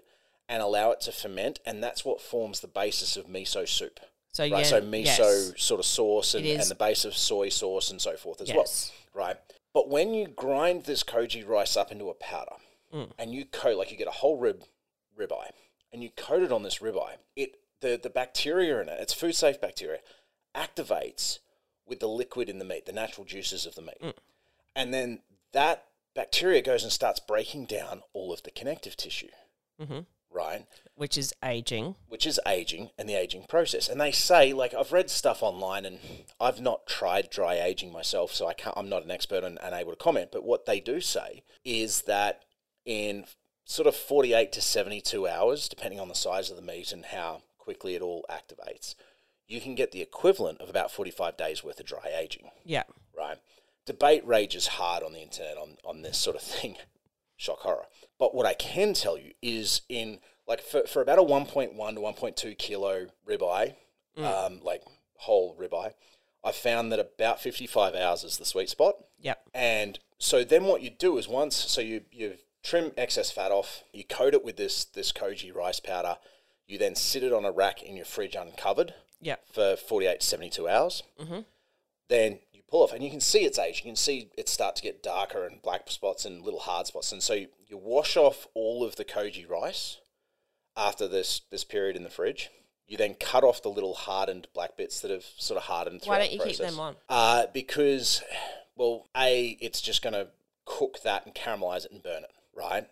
and 0.49 0.61
allow 0.61 0.91
it 0.91 1.01
to 1.01 1.11
ferment, 1.11 1.59
and 1.65 1.81
that's 1.83 2.03
what 2.03 2.19
forms 2.21 2.59
the 2.59 2.67
basis 2.67 3.15
of 3.17 3.27
miso 3.27 3.67
soup. 3.67 3.99
So 4.33 4.43
Right, 4.43 4.51
yeah, 4.51 4.63
so 4.63 4.81
miso 4.81 5.05
yes. 5.19 5.53
sort 5.57 5.79
of 5.79 5.85
sauce 5.85 6.33
and, 6.35 6.45
and 6.45 6.63
the 6.69 6.75
base 6.75 7.05
of 7.05 7.15
soy 7.15 7.49
sauce 7.49 7.91
and 7.91 8.01
so 8.01 8.15
forth 8.15 8.41
as 8.41 8.49
Yes. 8.49 8.91
well. 9.13 9.25
Right. 9.27 9.37
But 9.73 9.89
when 9.89 10.13
you 10.13 10.27
grind 10.27 10.83
this 10.83 11.03
koji 11.03 11.47
rice 11.47 11.77
up 11.77 11.91
into 11.91 12.09
a 12.09 12.13
powder 12.13 12.55
Mm. 12.93 13.09
and 13.17 13.33
you 13.33 13.45
coat 13.45 13.77
like 13.77 13.89
you 13.89 13.97
get 13.97 14.07
a 14.09 14.11
whole 14.11 14.37
rib 14.37 14.63
ribeye 15.17 15.51
and 15.93 16.03
you 16.03 16.09
coat 16.09 16.43
it 16.43 16.51
on 16.51 16.63
this 16.63 16.79
ribeye, 16.79 17.15
it 17.37 17.55
the, 17.79 17.97
the 18.01 18.09
bacteria 18.09 18.81
in 18.81 18.89
it, 18.89 18.99
it's 18.99 19.13
food 19.13 19.33
safe 19.33 19.59
bacteria, 19.61 19.99
activates 20.55 21.39
with 21.85 21.99
the 21.99 22.07
liquid 22.07 22.49
in 22.49 22.59
the 22.59 22.65
meat, 22.65 22.85
the 22.85 22.91
natural 22.91 23.25
juices 23.25 23.65
of 23.65 23.75
the 23.75 23.81
meat. 23.81 24.01
Mm. 24.01 24.13
And 24.75 24.93
then 24.93 25.19
that 25.53 25.85
bacteria 26.15 26.61
goes 26.61 26.83
and 26.83 26.91
starts 26.91 27.19
breaking 27.19 27.65
down 27.65 28.01
all 28.13 28.33
of 28.33 28.43
the 28.43 28.51
connective 28.51 28.95
tissue. 28.97 29.29
mm-hmm. 29.81 29.99
Right 30.33 30.65
which 30.95 31.17
is 31.17 31.33
aging. 31.43 31.95
which 32.07 32.27
is 32.27 32.39
aging 32.47 32.91
and 32.95 33.09
the 33.09 33.15
aging 33.15 33.43
process. 33.49 33.89
And 33.89 33.99
they 33.99 34.11
say, 34.11 34.53
like, 34.53 34.71
I've 34.71 34.91
read 34.91 35.09
stuff 35.09 35.41
online, 35.41 35.83
and 35.83 35.97
I've 36.39 36.61
not 36.61 36.85
tried 36.85 37.31
dry 37.31 37.55
aging 37.55 37.91
myself, 37.91 38.31
so 38.31 38.45
I 38.47 38.53
can't. 38.53 38.77
I'm 38.77 38.87
not 38.87 39.03
an 39.03 39.09
expert 39.09 39.43
and, 39.43 39.57
and 39.63 39.73
able 39.73 39.91
to 39.91 39.97
comment. 39.97 40.29
But 40.31 40.43
what 40.43 40.67
they 40.67 40.79
do 40.79 41.01
say 41.01 41.41
is 41.65 42.03
that 42.03 42.43
in 42.85 43.25
sort 43.65 43.87
of 43.87 43.95
48 43.95 44.51
to 44.51 44.61
72 44.61 45.27
hours, 45.27 45.67
depending 45.67 45.99
on 45.99 46.07
the 46.07 46.13
size 46.13 46.51
of 46.51 46.55
the 46.55 46.61
meat 46.61 46.91
and 46.91 47.05
how 47.05 47.41
quickly 47.57 47.95
it 47.95 48.03
all 48.03 48.23
activates, 48.29 48.93
you 49.47 49.59
can 49.59 49.73
get 49.73 49.91
the 49.91 50.01
equivalent 50.03 50.61
of 50.61 50.69
about 50.69 50.91
45 50.91 51.35
days 51.35 51.63
worth 51.63 51.79
of 51.79 51.85
dry 51.87 52.11
aging 52.15 52.51
Yeah. 52.63 52.83
right? 53.17 53.37
Debate 53.85 54.25
rages 54.25 54.67
hard 54.67 55.03
on 55.03 55.13
the 55.13 55.21
internet 55.21 55.57
on, 55.57 55.77
on 55.83 56.01
this 56.01 56.17
sort 56.17 56.35
of 56.35 56.41
thing. 56.41 56.77
Shock 57.37 57.59
horror. 57.59 57.85
But 58.19 58.35
what 58.35 58.45
I 58.45 58.53
can 58.53 58.93
tell 58.93 59.17
you 59.17 59.31
is 59.41 59.81
in 59.89 60.19
like 60.47 60.61
for, 60.61 60.83
for 60.85 61.01
about 61.01 61.17
a 61.17 61.23
1.1 61.23 61.71
to 61.75 61.99
1.2 62.01 62.57
kilo 62.57 63.07
ribeye, 63.27 63.75
um, 64.17 64.59
like 64.63 64.83
whole 65.15 65.55
ribeye, 65.59 65.93
I 66.43 66.51
found 66.51 66.91
that 66.91 66.99
about 66.99 67.39
55 67.39 67.95
hours 67.95 68.23
is 68.23 68.37
the 68.37 68.45
sweet 68.45 68.69
spot. 68.69 68.95
Yeah. 69.19 69.35
And 69.53 69.97
so 70.19 70.43
then 70.43 70.65
what 70.65 70.81
you 70.83 70.89
do 70.91 71.17
is 71.17 71.27
once 71.27 71.55
so 71.55 71.81
you 71.81 72.01
you 72.11 72.35
trim 72.63 72.91
excess 72.95 73.31
fat 73.31 73.51
off, 73.51 73.83
you 73.91 74.03
coat 74.03 74.35
it 74.35 74.43
with 74.45 74.57
this 74.57 74.85
this 74.85 75.11
koji 75.11 75.53
rice 75.55 75.79
powder, 75.79 76.17
you 76.67 76.77
then 76.77 76.93
sit 76.95 77.23
it 77.23 77.33
on 77.33 77.45
a 77.45 77.51
rack 77.51 77.81
in 77.81 77.95
your 77.95 78.05
fridge 78.05 78.35
uncovered 78.35 78.93
Yeah. 79.19 79.37
for 79.51 79.75
48 79.75 80.19
to 80.19 80.25
72 80.27 80.67
hours. 80.69 81.01
Mm-hmm. 81.19 81.39
Then 82.07 82.39
pull 82.71 82.83
off, 82.83 82.93
and 82.93 83.03
you 83.03 83.11
can 83.11 83.19
see 83.19 83.39
its 83.39 83.59
age. 83.59 83.79
You 83.83 83.89
can 83.89 83.95
see 83.95 84.29
it 84.37 84.49
start 84.49 84.77
to 84.77 84.81
get 84.81 85.03
darker 85.03 85.45
and 85.45 85.61
black 85.61 85.91
spots 85.91 86.25
and 86.25 86.41
little 86.41 86.61
hard 86.61 86.87
spots. 86.87 87.11
And 87.11 87.21
so 87.21 87.33
you, 87.33 87.47
you 87.67 87.77
wash 87.77 88.17
off 88.17 88.47
all 88.53 88.83
of 88.83 88.95
the 88.95 89.05
koji 89.05 89.47
rice 89.47 89.99
after 90.75 91.07
this 91.07 91.41
this 91.51 91.63
period 91.63 91.95
in 91.95 92.03
the 92.03 92.09
fridge. 92.09 92.49
You 92.87 92.97
then 92.97 93.13
cut 93.13 93.43
off 93.43 93.61
the 93.61 93.69
little 93.69 93.93
hardened 93.93 94.47
black 94.53 94.75
bits 94.75 95.01
that 95.01 95.11
have 95.11 95.25
sort 95.37 95.57
of 95.57 95.63
hardened. 95.63 96.01
Why 96.05 96.17
don't 96.17 96.31
you 96.31 96.39
keep 96.39 96.57
them 96.57 96.79
on? 96.79 96.95
Uh, 97.07 97.45
because, 97.53 98.21
well, 98.75 99.07
a 99.15 99.57
it's 99.61 99.81
just 99.81 100.01
going 100.01 100.13
to 100.13 100.27
cook 100.65 100.97
that 101.03 101.25
and 101.25 101.35
caramelize 101.35 101.85
it 101.85 101.91
and 101.91 102.03
burn 102.03 102.23
it, 102.23 102.31
right? 102.55 102.87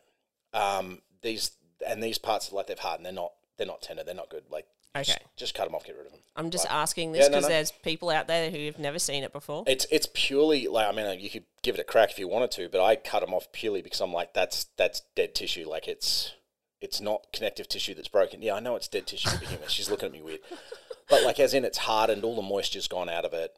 Um, 0.54 1.02
these 1.22 1.52
and 1.86 2.04
these 2.04 2.18
parts 2.18 2.52
are 2.52 2.56
like 2.56 2.68
they've 2.68 2.80
hardened. 2.80 3.06
They're 3.06 3.14
not 3.14 3.34
they're 3.58 3.68
not 3.68 3.82
tender. 3.82 4.04
They're 4.04 4.16
not 4.16 4.30
good. 4.30 4.44
Like 4.50 4.68
Okay. 4.96 5.14
just 5.36 5.54
cut 5.54 5.66
them 5.66 5.76
off. 5.76 5.86
Get 5.86 5.96
rid 5.98 6.08
of 6.08 6.12
them. 6.12 6.22
I'm 6.36 6.50
just 6.50 6.66
asking 6.70 7.12
this 7.12 7.24
Yeah, 7.24 7.28
no, 7.28 7.38
because 7.38 7.44
no. 7.44 7.50
there's 7.50 7.72
people 7.72 8.10
out 8.10 8.28
there 8.28 8.50
who 8.50 8.66
have 8.66 8.80
never 8.80 8.98
seen 8.98 9.24
it 9.24 9.32
before. 9.32 9.64
It's 9.68 9.86
it's 9.92 10.08
purely 10.14 10.68
like 10.68 10.88
I 10.88 10.92
mean 10.92 11.06
uh, 11.06 11.12
you 11.12 11.30
could 11.30 11.44
give 11.62 11.76
it 11.76 11.82
a 11.82 11.84
crack 11.84 12.12
if 12.12 12.20
you 12.20 12.28
wanted 12.28 12.52
to, 12.52 12.70
but 12.70 12.84
I 12.84 12.96
cut 12.96 13.20
them 13.22 13.34
off 13.34 13.52
purely 13.52 13.82
because 13.82 14.02
I'm 14.02 14.14
like 14.14 14.34
that's 14.34 14.66
that's 14.78 15.02
dead 15.16 15.36
tissue. 15.36 15.68
Like 15.70 15.88
it's 15.88 16.34
it's 16.82 17.02
not 17.02 17.28
connective 17.34 17.68
tissue 17.68 17.94
that's 17.94 18.08
broken. 18.08 18.42
Yeah, 18.42 18.56
I 18.56 18.60
know 18.62 18.76
it's 18.76 18.88
dead 18.88 19.06
tissue 19.06 19.30
to 19.30 19.40
begin 19.40 19.60
with. 19.60 19.70
She's 19.70 19.92
looking 19.92 20.08
at 20.08 20.14
me 20.14 20.22
weird, 20.22 20.40
but 21.10 21.24
like 21.24 21.40
as 21.40 21.54
in 21.54 21.66
it's 21.66 21.80
hardened, 21.80 22.24
all 22.24 22.36
the 22.36 22.42
moisture's 22.42 22.88
gone 22.88 23.10
out 23.10 23.26
of 23.26 23.34
it. 23.34 23.52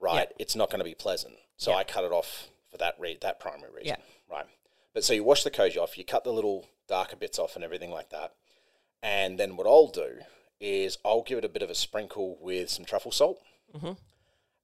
Right, 0.00 0.28
it's 0.38 0.56
not 0.56 0.70
going 0.70 0.78
to 0.78 0.84
be 0.84 0.94
pleasant. 0.94 1.34
So. 1.58 1.74
I 1.74 1.84
cut 1.84 2.04
it 2.04 2.12
off 2.12 2.48
for 2.70 2.78
that 2.78 2.94
re- 2.98 3.18
that 3.20 3.38
primary 3.38 3.70
reason. 3.70 3.86
Yeah. 3.98 4.34
Right, 4.34 4.46
but 4.94 5.04
so 5.04 5.12
you 5.12 5.24
wash 5.24 5.42
the 5.42 5.50
koji 5.50 5.76
off, 5.76 5.98
you 5.98 6.04
cut 6.04 6.24
the 6.24 6.32
little 6.32 6.66
darker 6.88 7.16
bits 7.16 7.38
off 7.38 7.54
and 7.54 7.62
everything 7.62 7.90
like 7.90 8.08
that, 8.10 8.32
and 9.02 9.38
then 9.38 9.56
what 9.56 9.66
I'll 9.66 9.88
do 9.88 10.20
is 10.60 10.98
I'll 11.04 11.22
give 11.22 11.38
it 11.38 11.44
a 11.44 11.48
bit 11.48 11.62
of 11.62 11.70
a 11.70 11.74
sprinkle 11.74 12.38
with 12.40 12.70
some 12.70 12.84
truffle 12.84 13.12
salt. 13.12 13.40
Mm-hmm. 13.74 13.92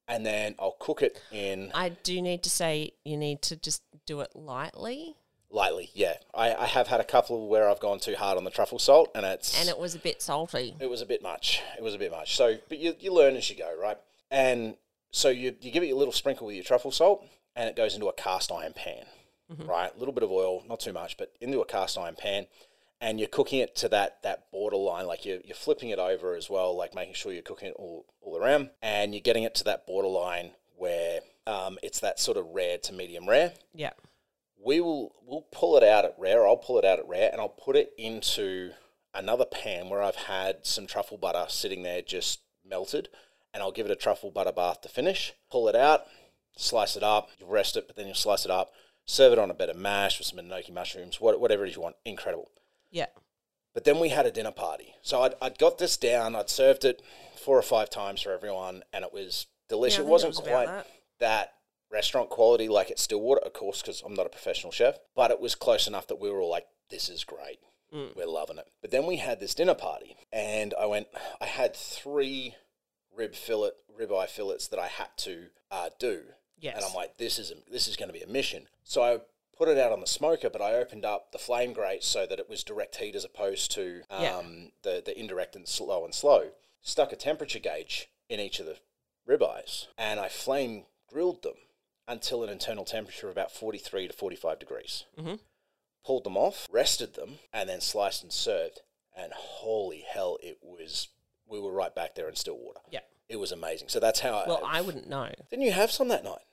And 0.09 0.25
then 0.25 0.55
I'll 0.57 0.77
cook 0.79 1.01
it 1.01 1.21
in 1.31 1.71
I 1.73 1.89
do 1.89 2.21
need 2.21 2.43
to 2.43 2.49
say 2.49 2.91
you 3.03 3.17
need 3.17 3.41
to 3.43 3.57
just 3.57 3.83
do 4.05 4.21
it 4.21 4.29
lightly, 4.33 5.15
lightly. 5.49 5.89
Yeah, 5.93 6.13
I, 6.33 6.53
I 6.55 6.65
have 6.65 6.87
had 6.87 7.01
a 7.01 7.03
couple 7.03 7.47
where 7.49 7.69
I've 7.69 7.79
gone 7.79 7.99
too 7.99 8.15
hard 8.15 8.37
on 8.37 8.43
the 8.43 8.49
truffle 8.49 8.79
salt, 8.79 9.11
and 9.15 9.25
it's 9.25 9.59
and 9.59 9.69
it 9.69 9.77
was 9.77 9.95
a 9.95 9.99
bit 9.99 10.21
salty. 10.21 10.75
it 10.79 10.89
was 10.89 11.01
a 11.01 11.05
bit 11.05 11.21
much. 11.21 11.61
It 11.77 11.83
was 11.83 11.93
a 11.93 11.97
bit 11.97 12.11
much. 12.11 12.35
So, 12.35 12.57
but 12.69 12.77
you, 12.79 12.95
you 12.99 13.13
learn 13.13 13.35
as 13.35 13.49
you 13.49 13.57
go, 13.57 13.73
right? 13.79 13.97
And 14.31 14.75
so 15.11 15.29
you, 15.29 15.55
you 15.61 15.71
give 15.71 15.83
it 15.83 15.89
a 15.89 15.95
little 15.95 16.13
sprinkle 16.13 16.47
with 16.47 16.55
your 16.55 16.63
truffle 16.63 16.91
salt, 16.91 17.25
and 17.55 17.69
it 17.69 17.75
goes 17.75 17.93
into 17.93 18.07
a 18.07 18.13
cast 18.13 18.51
iron 18.51 18.73
pan, 18.73 19.05
mm-hmm. 19.51 19.67
right? 19.67 19.93
A 19.95 19.99
little 19.99 20.13
bit 20.13 20.23
of 20.23 20.31
oil, 20.31 20.63
not 20.67 20.79
too 20.79 20.93
much, 20.93 21.17
but 21.17 21.33
into 21.41 21.59
a 21.61 21.65
cast 21.65 21.97
iron 21.97 22.15
pan, 22.15 22.47
and 22.99 23.19
you're 23.19 23.29
cooking 23.29 23.59
it 23.59 23.75
to 23.77 23.89
that 23.89 24.21
that 24.23 24.51
borderline. 24.51 25.05
Like 25.07 25.25
you're, 25.25 25.39
you're 25.45 25.55
flipping 25.55 25.89
it 25.89 25.99
over 25.99 26.35
as 26.35 26.49
well, 26.49 26.75
like 26.75 26.95
making 26.95 27.13
sure 27.15 27.31
you're 27.31 27.41
cooking 27.41 27.69
it 27.69 27.75
all 27.77 28.05
all 28.21 28.37
around, 28.37 28.69
and 28.81 29.13
you're 29.13 29.21
getting 29.21 29.43
it 29.43 29.55
to 29.55 29.63
that 29.65 29.85
borderline 29.87 30.51
where 30.77 31.21
um, 31.47 31.77
it's 31.81 31.99
that 32.01 32.19
sort 32.19 32.37
of 32.37 32.45
rare 32.47 32.77
to 32.77 32.93
medium 32.93 33.27
rare 33.27 33.53
Yeah. 33.73 33.91
we 34.63 34.79
will 34.81 35.15
we'll 35.25 35.45
pull 35.51 35.77
it 35.77 35.83
out 35.83 36.05
at 36.05 36.15
rare. 36.17 36.45
I'll 36.47 36.57
pull 36.57 36.77
it 36.79 36.85
out 36.85 36.99
at 36.99 37.07
rare, 37.07 37.29
and 37.31 37.39
I'll 37.41 37.49
put 37.49 37.75
it 37.75 37.93
into 37.97 38.71
another 39.13 39.45
pan 39.45 39.89
where 39.89 40.03
I've 40.03 40.15
had 40.15 40.65
some 40.65 40.85
truffle 40.85 41.17
butter 41.17 41.45
sitting 41.49 41.83
there 41.83 42.01
just 42.01 42.41
melted, 42.67 43.09
and 43.53 43.63
I'll 43.63 43.71
give 43.71 43.85
it 43.85 43.91
a 43.91 43.95
truffle 43.95 44.29
butter 44.29 44.51
bath 44.51 44.81
to 44.81 44.89
finish. 44.89 45.33
Pull 45.49 45.67
it 45.69 45.75
out, 45.75 46.05
slice 46.57 46.95
it 46.95 47.01
up, 47.03 47.29
you 47.39 47.45
rest 47.47 47.77
it, 47.77 47.87
but 47.87 47.95
then 47.95 48.07
you 48.07 48.13
slice 48.13 48.45
it 48.45 48.51
up, 48.51 48.71
serve 49.05 49.33
it 49.33 49.39
on 49.39 49.49
a 49.49 49.53
bed 49.55 49.69
of 49.69 49.77
mash 49.77 50.19
with 50.19 50.27
some 50.27 50.37
enoki 50.39 50.71
mushrooms, 50.71 51.19
whatever 51.21 51.65
it 51.65 51.69
is 51.69 51.75
you 51.75 51.81
want. 51.81 51.95
Incredible. 52.05 52.51
Yeah. 52.91 53.07
But 53.73 53.83
then 53.83 53.99
we 53.99 54.09
had 54.09 54.25
a 54.25 54.31
dinner 54.31 54.51
party. 54.51 54.95
So 55.01 55.21
I'd, 55.21 55.35
I'd 55.41 55.59
got 55.59 55.77
this 55.77 55.97
down, 55.97 56.35
I'd 56.35 56.49
served 56.49 56.85
it 56.85 57.01
four 57.37 57.57
or 57.57 57.63
five 57.63 57.89
times 57.89 58.21
for 58.21 58.31
everyone, 58.31 58.83
and 58.91 59.05
it 59.05 59.13
was 59.13 59.47
delicious. 59.69 59.99
Yeah, 59.99 60.05
it 60.05 60.09
wasn't 60.09 60.33
it 60.33 60.41
was 60.41 60.47
quite 60.47 60.67
that. 60.67 60.87
that. 61.19 61.53
restaurant 61.89 62.29
quality 62.29 62.67
like 62.67 62.91
at 62.91 62.99
Stillwater, 62.99 63.45
of 63.45 63.53
course, 63.53 63.81
because 63.81 64.01
I'm 64.05 64.13
not 64.13 64.25
a 64.25 64.29
professional 64.29 64.73
chef, 64.73 64.97
but 65.15 65.31
it 65.31 65.39
was 65.39 65.55
close 65.55 65.87
enough 65.87 66.07
that 66.07 66.19
we 66.19 66.29
were 66.29 66.41
all 66.41 66.49
like, 66.49 66.67
this 66.89 67.07
is 67.07 67.23
great. 67.23 67.59
Mm. 67.93 68.15
We're 68.15 68.27
loving 68.27 68.57
it. 68.57 68.67
But 68.81 68.91
then 68.91 69.05
we 69.05 69.15
had 69.15 69.39
this 69.39 69.55
dinner 69.55 69.73
party, 69.73 70.17
and 70.33 70.73
I 70.79 70.85
went, 70.85 71.07
I 71.39 71.45
had 71.45 71.75
three 71.75 72.55
rib 73.15 73.35
fillet, 73.35 73.71
ribeye 73.97 74.27
fillets 74.27 74.67
that 74.67 74.79
I 74.79 74.87
had 74.87 75.09
to 75.19 75.45
uh, 75.71 75.89
do. 75.97 76.23
Yes. 76.59 76.75
And 76.75 76.83
I'm 76.85 76.93
like, 76.93 77.17
this 77.17 77.39
is 77.39 77.51
a, 77.51 77.55
this 77.71 77.87
is 77.87 77.95
going 77.95 78.09
to 78.09 78.13
be 78.13 78.21
a 78.21 78.27
mission. 78.27 78.67
So 78.83 79.01
I 79.01 79.19
put 79.57 79.67
it 79.67 79.77
out 79.77 79.91
on 79.91 79.99
the 80.01 80.07
smoker, 80.07 80.49
but 80.49 80.61
I 80.61 80.73
opened 80.75 81.05
up 81.05 81.31
the 81.31 81.37
flame 81.37 81.73
grate 81.73 82.03
so 82.03 82.25
that 82.25 82.39
it 82.39 82.49
was 82.49 82.63
direct 82.63 82.97
heat 82.97 83.15
as 83.15 83.25
opposed 83.25 83.71
to 83.71 84.01
um, 84.09 84.21
Yeah. 84.23 84.41
the 84.83 85.01
the 85.05 85.19
indirect 85.19 85.55
and 85.55 85.67
slow 85.67 86.05
and 86.05 86.13
slow. 86.13 86.51
Stuck 86.81 87.11
a 87.11 87.15
temperature 87.15 87.59
gauge 87.59 88.09
in 88.29 88.39
each 88.39 88.59
of 88.59 88.65
the 88.65 88.77
ribeyes, 89.27 89.87
and 89.97 90.19
I 90.19 90.29
flame 90.29 90.85
grilled 91.07 91.43
them 91.43 91.55
until 92.07 92.43
an 92.43 92.49
internal 92.49 92.85
temperature 92.85 93.27
of 93.27 93.33
about 93.33 93.51
43 93.51 94.07
to 94.07 94.13
45 94.13 94.59
degrees. 94.59 95.03
Mm-hmm. 95.19 95.35
Pulled 96.05 96.23
them 96.23 96.37
off, 96.37 96.67
rested 96.71 97.15
them, 97.15 97.39
and 97.51 97.67
then 97.67 97.81
sliced 97.81 98.23
and 98.23 98.31
served. 98.31 98.79
And 99.15 99.33
holy 99.33 100.05
hell, 100.07 100.37
it 100.41 100.59
was. 100.61 101.09
We 101.49 101.59
were 101.59 101.71
right 101.71 101.93
back 101.93 102.15
there 102.15 102.29
in 102.29 102.35
Stillwater. 102.35 102.79
Yeah. 102.91 102.99
It 103.27 103.37
was 103.37 103.51
amazing. 103.51 103.89
So 103.89 103.99
that's 103.99 104.19
how. 104.21 104.43
Well, 104.47 104.61
I, 104.63 104.77
I 104.77 104.81
wouldn't 104.81 105.09
know. 105.09 105.29
didn't 105.49 105.65
you 105.65 105.71
have 105.73 105.91
some 105.91 106.07
that 106.09 106.23
night? 106.23 106.43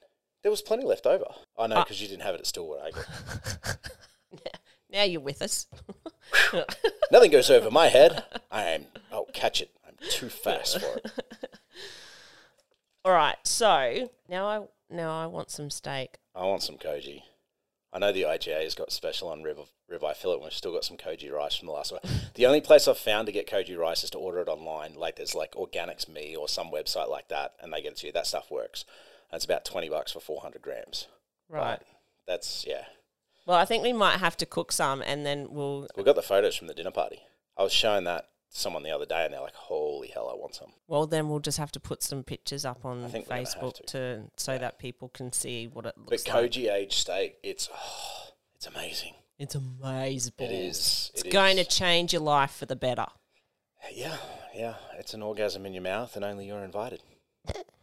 There 0.44 0.50
was 0.50 0.62
plenty 0.62 0.84
left 0.84 1.06
over. 1.06 1.24
I 1.58 1.66
know 1.66 1.76
Uh, 1.76 1.82
because 1.84 2.00
you 2.00 2.06
didn't 2.06 2.22
have 2.22 2.34
it 2.36 2.40
at 2.42 2.46
Stillwater. 2.46 2.84
I 2.84 2.90
guess. 2.92 3.78
Now 4.90 5.02
you're 5.02 5.20
with 5.20 5.42
us. 5.42 5.66
Nothing 7.10 7.32
goes 7.32 7.50
over 7.50 7.68
my 7.68 7.88
head. 7.88 8.22
I 8.48 8.62
am. 8.66 8.86
Oh, 9.10 9.26
catch 9.32 9.60
it! 9.60 9.72
I'm 9.84 9.94
too 10.08 10.28
fast 10.28 10.78
for 10.80 10.98
it. 10.98 11.10
All 13.04 13.10
right. 13.12 13.34
So 13.42 14.10
now 14.28 14.46
I 14.46 14.62
now 14.94 15.20
I 15.20 15.26
want 15.26 15.50
some 15.50 15.68
steak. 15.68 16.18
I 16.32 16.44
want 16.44 16.62
some 16.62 16.76
koji. 16.78 17.22
I 17.92 17.98
know 17.98 18.12
the 18.12 18.22
IGA 18.22 18.62
has 18.62 18.76
got 18.76 18.92
special 18.92 19.28
on 19.28 19.42
rib 19.42 19.58
ribeye 19.90 20.14
fillet. 20.14 20.34
and 20.34 20.44
We've 20.44 20.52
still 20.52 20.72
got 20.72 20.84
some 20.84 20.96
koji 20.96 21.32
rice 21.32 21.56
from 21.56 21.66
the 21.66 21.72
last 21.72 21.90
one. 21.90 22.00
The 22.34 22.46
only 22.46 22.60
place 22.60 22.86
I've 22.86 22.96
found 22.96 23.26
to 23.26 23.32
get 23.32 23.48
koji 23.50 23.76
rice 23.76 24.04
is 24.04 24.10
to 24.10 24.18
order 24.18 24.42
it 24.42 24.48
online. 24.48 24.94
Like 24.94 25.16
there's 25.16 25.34
like 25.34 25.54
Organics 25.54 26.08
Me 26.08 26.36
or 26.36 26.46
some 26.48 26.70
website 26.70 27.08
like 27.10 27.28
that, 27.28 27.54
and 27.60 27.72
they 27.72 27.82
get 27.82 27.92
it 27.92 27.96
to 27.98 28.06
you. 28.06 28.12
That 28.12 28.28
stuff 28.28 28.48
works. 28.48 28.84
That's 29.34 29.44
about 29.44 29.64
twenty 29.64 29.88
bucks 29.88 30.12
for 30.12 30.20
four 30.20 30.40
hundred 30.42 30.62
grams. 30.62 31.08
Right. 31.48 31.80
That's 32.24 32.64
yeah. 32.68 32.84
Well, 33.46 33.58
I 33.58 33.64
think 33.64 33.82
we 33.82 33.92
might 33.92 34.18
have 34.20 34.36
to 34.36 34.46
cook 34.46 34.70
some, 34.70 35.02
and 35.02 35.26
then 35.26 35.48
we'll. 35.50 35.88
We 35.96 36.04
got 36.04 36.14
the 36.14 36.22
photos 36.22 36.54
from 36.54 36.68
the 36.68 36.72
dinner 36.74 36.92
party. 36.92 37.18
I 37.58 37.64
was 37.64 37.72
showing 37.72 38.04
that 38.04 38.28
to 38.52 38.60
someone 38.60 38.84
the 38.84 38.92
other 38.92 39.06
day, 39.06 39.24
and 39.24 39.34
they're 39.34 39.40
like, 39.40 39.56
"Holy 39.56 40.06
hell, 40.06 40.30
I 40.32 40.38
want 40.38 40.54
some." 40.54 40.70
Well, 40.86 41.08
then 41.08 41.28
we'll 41.28 41.40
just 41.40 41.58
have 41.58 41.72
to 41.72 41.80
put 41.80 42.04
some 42.04 42.22
pictures 42.22 42.64
up 42.64 42.84
on 42.84 43.08
think 43.08 43.28
we're 43.28 43.34
gonna 43.34 43.44
Facebook 43.44 43.84
to, 43.86 44.30
so 44.36 44.56
that 44.56 44.78
people 44.78 45.08
can 45.08 45.32
see 45.32 45.66
what 45.66 45.84
it 45.84 45.94
But 45.96 46.12
looks 46.12 46.28
like. 46.28 46.52
Koji 46.52 46.72
aged 46.72 46.92
steak, 46.92 47.38
it's 47.42 47.68
oh, 47.74 48.34
it's 48.54 48.68
amazing. 48.68 49.14
It's 49.40 49.56
amazing. 49.56 50.34
It 50.38 50.52
is. 50.52 51.10
It's 51.12 51.24
It 51.24 51.32
going 51.32 51.58
is. 51.58 51.66
to 51.66 51.76
change 51.76 52.12
your 52.12 52.22
life 52.22 52.52
for 52.52 52.66
the 52.66 52.76
better. 52.76 53.06
Yeah, 53.92 54.16
yeah. 54.54 54.74
It's 54.96 55.12
an 55.12 55.22
orgasm 55.22 55.66
in 55.66 55.74
your 55.74 55.82
mouth, 55.82 56.14
and 56.14 56.24
only 56.24 56.46
you're 56.46 56.62
invited. 56.62 57.02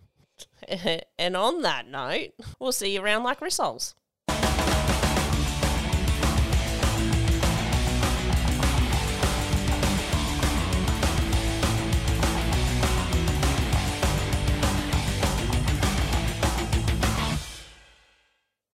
and 1.20 1.38
on 1.38 1.62
that 1.62 1.88
note, 1.88 2.30
we'll 2.60 2.72
see 2.72 2.94
you 2.94 3.02
around 3.02 3.24
like 3.24 3.40
rissoles. 3.40 3.94